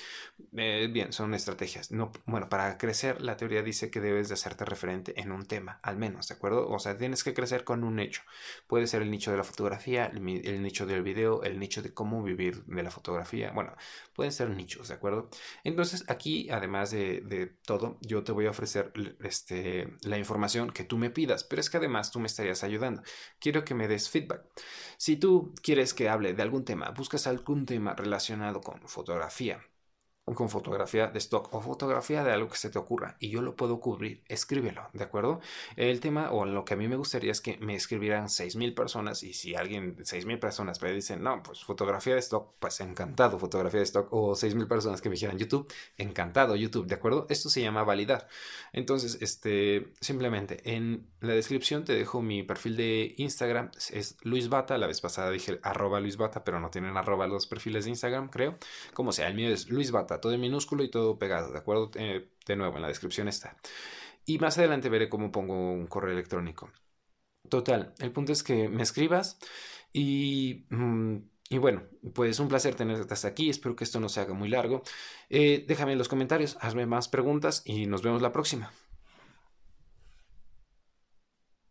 eh, 0.56 0.88
bien, 0.92 1.12
son 1.12 1.34
estrategias. 1.34 1.90
No, 1.90 2.12
bueno, 2.26 2.48
para 2.48 2.76
crecer, 2.78 3.20
la 3.20 3.36
teoría 3.36 3.62
dice 3.62 3.90
que 3.90 4.00
debes 4.00 4.28
de 4.28 4.34
hacerte 4.34 4.64
referente 4.64 5.20
en 5.20 5.32
un 5.32 5.46
tema, 5.46 5.80
al 5.82 5.96
menos, 5.96 6.28
¿de 6.28 6.34
acuerdo? 6.34 6.68
O 6.68 6.78
sea, 6.78 6.98
tienes 6.98 7.24
que 7.24 7.34
crecer 7.34 7.64
con 7.64 7.84
un 7.84 7.96
nicho. 7.96 8.22
Puede 8.66 8.86
ser 8.86 9.02
el 9.02 9.10
nicho 9.10 9.30
de 9.30 9.36
la 9.36 9.44
fotografía, 9.44 10.06
el, 10.06 10.22
nicho 10.62 10.86
del 10.86 11.02
video, 11.02 11.42
el 11.42 11.58
nicho 11.58 11.82
de 11.82 11.94
cómo 11.94 12.22
vivir 12.22 12.64
de 12.64 12.82
la 12.82 12.90
fotografía. 12.90 13.52
Bueno, 13.52 13.74
pueden 14.14 14.32
ser 14.32 14.50
nichos, 14.50 14.88
¿de 14.88 14.94
acuerdo? 14.94 15.30
Entonces, 15.64 16.04
aquí, 16.08 16.50
además 16.50 16.90
de, 16.90 17.20
de 17.20 17.46
todo, 17.46 17.98
yo 18.00 18.22
te 18.24 18.32
voy 18.32 18.46
a 18.46 18.50
ofrecer 18.50 18.92
este, 19.20 19.96
la 20.02 20.18
información 20.18 20.70
que 20.70 20.84
tú 20.84 20.98
me 20.98 21.10
pidas, 21.10 21.44
pero 21.44 21.60
es 21.60 21.70
que 21.70 21.78
además 21.78 22.10
tú 22.10 22.20
me 22.20 22.26
estarías 22.26 22.64
ayudando. 22.64 23.02
Quiero 23.38 23.64
que 23.64 23.74
me 23.74 23.88
des 23.88 24.09
feedback. 24.10 24.42
Si 24.96 25.16
tú 25.16 25.54
quieres 25.62 25.94
que 25.94 26.08
hable 26.08 26.34
de 26.34 26.42
algún 26.42 26.64
tema, 26.64 26.90
buscas 26.90 27.26
algún 27.26 27.64
tema 27.66 27.94
relacionado 27.94 28.60
con 28.60 28.80
fotografía, 28.82 29.60
con 30.34 30.48
fotografía 30.48 31.08
de 31.08 31.18
stock 31.18 31.52
o 31.52 31.60
fotografía 31.60 32.24
de 32.24 32.32
algo 32.32 32.48
que 32.48 32.56
se 32.56 32.70
te 32.70 32.78
ocurra 32.78 33.16
y 33.18 33.30
yo 33.30 33.42
lo 33.42 33.56
puedo 33.56 33.80
cubrir, 33.80 34.22
escríbelo, 34.28 34.88
¿de 34.92 35.04
acuerdo? 35.04 35.40
El 35.76 36.00
tema 36.00 36.30
o 36.32 36.44
lo 36.44 36.64
que 36.64 36.74
a 36.74 36.76
mí 36.76 36.88
me 36.88 36.96
gustaría 36.96 37.32
es 37.32 37.40
que 37.40 37.58
me 37.58 37.74
escribieran 37.74 38.26
6.000 38.26 38.74
personas 38.74 39.22
y 39.22 39.32
si 39.32 39.54
alguien, 39.54 39.96
6.000 39.96 40.38
personas 40.38 40.80
me 40.82 40.92
dicen, 40.92 41.22
no, 41.22 41.42
pues 41.42 41.64
fotografía 41.64 42.14
de 42.14 42.20
stock, 42.20 42.54
pues 42.58 42.80
encantado, 42.80 43.38
fotografía 43.38 43.80
de 43.80 43.84
stock 43.84 44.12
o 44.12 44.32
6.000 44.32 44.68
personas 44.68 45.00
que 45.00 45.08
me 45.08 45.14
dijeran 45.14 45.38
YouTube, 45.38 45.72
encantado 45.96 46.56
YouTube, 46.56 46.86
¿de 46.86 46.94
acuerdo? 46.94 47.26
Esto 47.28 47.48
se 47.48 47.62
llama 47.62 47.84
validar. 47.84 48.28
Entonces, 48.72 49.18
este, 49.20 49.92
simplemente 50.00 50.60
en 50.64 51.06
la 51.20 51.34
descripción 51.34 51.84
te 51.84 51.94
dejo 51.94 52.22
mi 52.22 52.42
perfil 52.42 52.76
de 52.76 53.14
Instagram, 53.18 53.70
es 53.90 54.16
Luis 54.22 54.48
Bata, 54.48 54.78
la 54.78 54.86
vez 54.86 55.00
pasada 55.00 55.30
dije 55.30 55.60
arroba 55.62 56.00
Luis 56.00 56.16
Bata, 56.16 56.44
pero 56.44 56.60
no 56.60 56.70
tienen 56.70 56.96
arroba 56.96 57.26
los 57.26 57.46
perfiles 57.46 57.84
de 57.84 57.90
Instagram, 57.90 58.28
creo. 58.28 58.56
Como 58.94 59.12
sea, 59.12 59.28
el 59.28 59.34
mío 59.34 59.48
es 59.48 59.68
Luis 59.68 59.90
Bata 59.90 60.19
todo 60.20 60.32
en 60.32 60.40
minúsculo 60.40 60.82
y 60.84 60.90
todo 60.90 61.18
pegado, 61.18 61.52
¿de 61.52 61.58
acuerdo? 61.58 61.90
Eh, 61.94 62.30
de 62.46 62.56
nuevo, 62.56 62.76
en 62.76 62.82
la 62.82 62.88
descripción 62.88 63.28
está. 63.28 63.56
Y 64.26 64.38
más 64.38 64.58
adelante 64.58 64.88
veré 64.88 65.08
cómo 65.08 65.32
pongo 65.32 65.72
un 65.72 65.86
correo 65.86 66.12
electrónico. 66.12 66.70
Total, 67.48 67.94
el 67.98 68.12
punto 68.12 68.32
es 68.32 68.42
que 68.42 68.68
me 68.68 68.82
escribas 68.82 69.38
y... 69.92 70.66
Mm, 70.70 71.18
y 71.52 71.58
bueno, 71.58 71.82
pues 72.14 72.38
un 72.38 72.46
placer 72.46 72.76
tenerte 72.76 73.12
hasta 73.12 73.26
aquí. 73.26 73.50
Espero 73.50 73.74
que 73.74 73.82
esto 73.82 73.98
no 73.98 74.08
se 74.08 74.20
haga 74.20 74.34
muy 74.34 74.48
largo. 74.48 74.84
Eh, 75.28 75.64
déjame 75.66 75.92
en 75.92 75.98
los 75.98 76.08
comentarios, 76.08 76.56
hazme 76.60 76.86
más 76.86 77.08
preguntas 77.08 77.62
y 77.64 77.86
nos 77.86 78.02
vemos 78.02 78.22
la 78.22 78.30
próxima. 78.30 78.72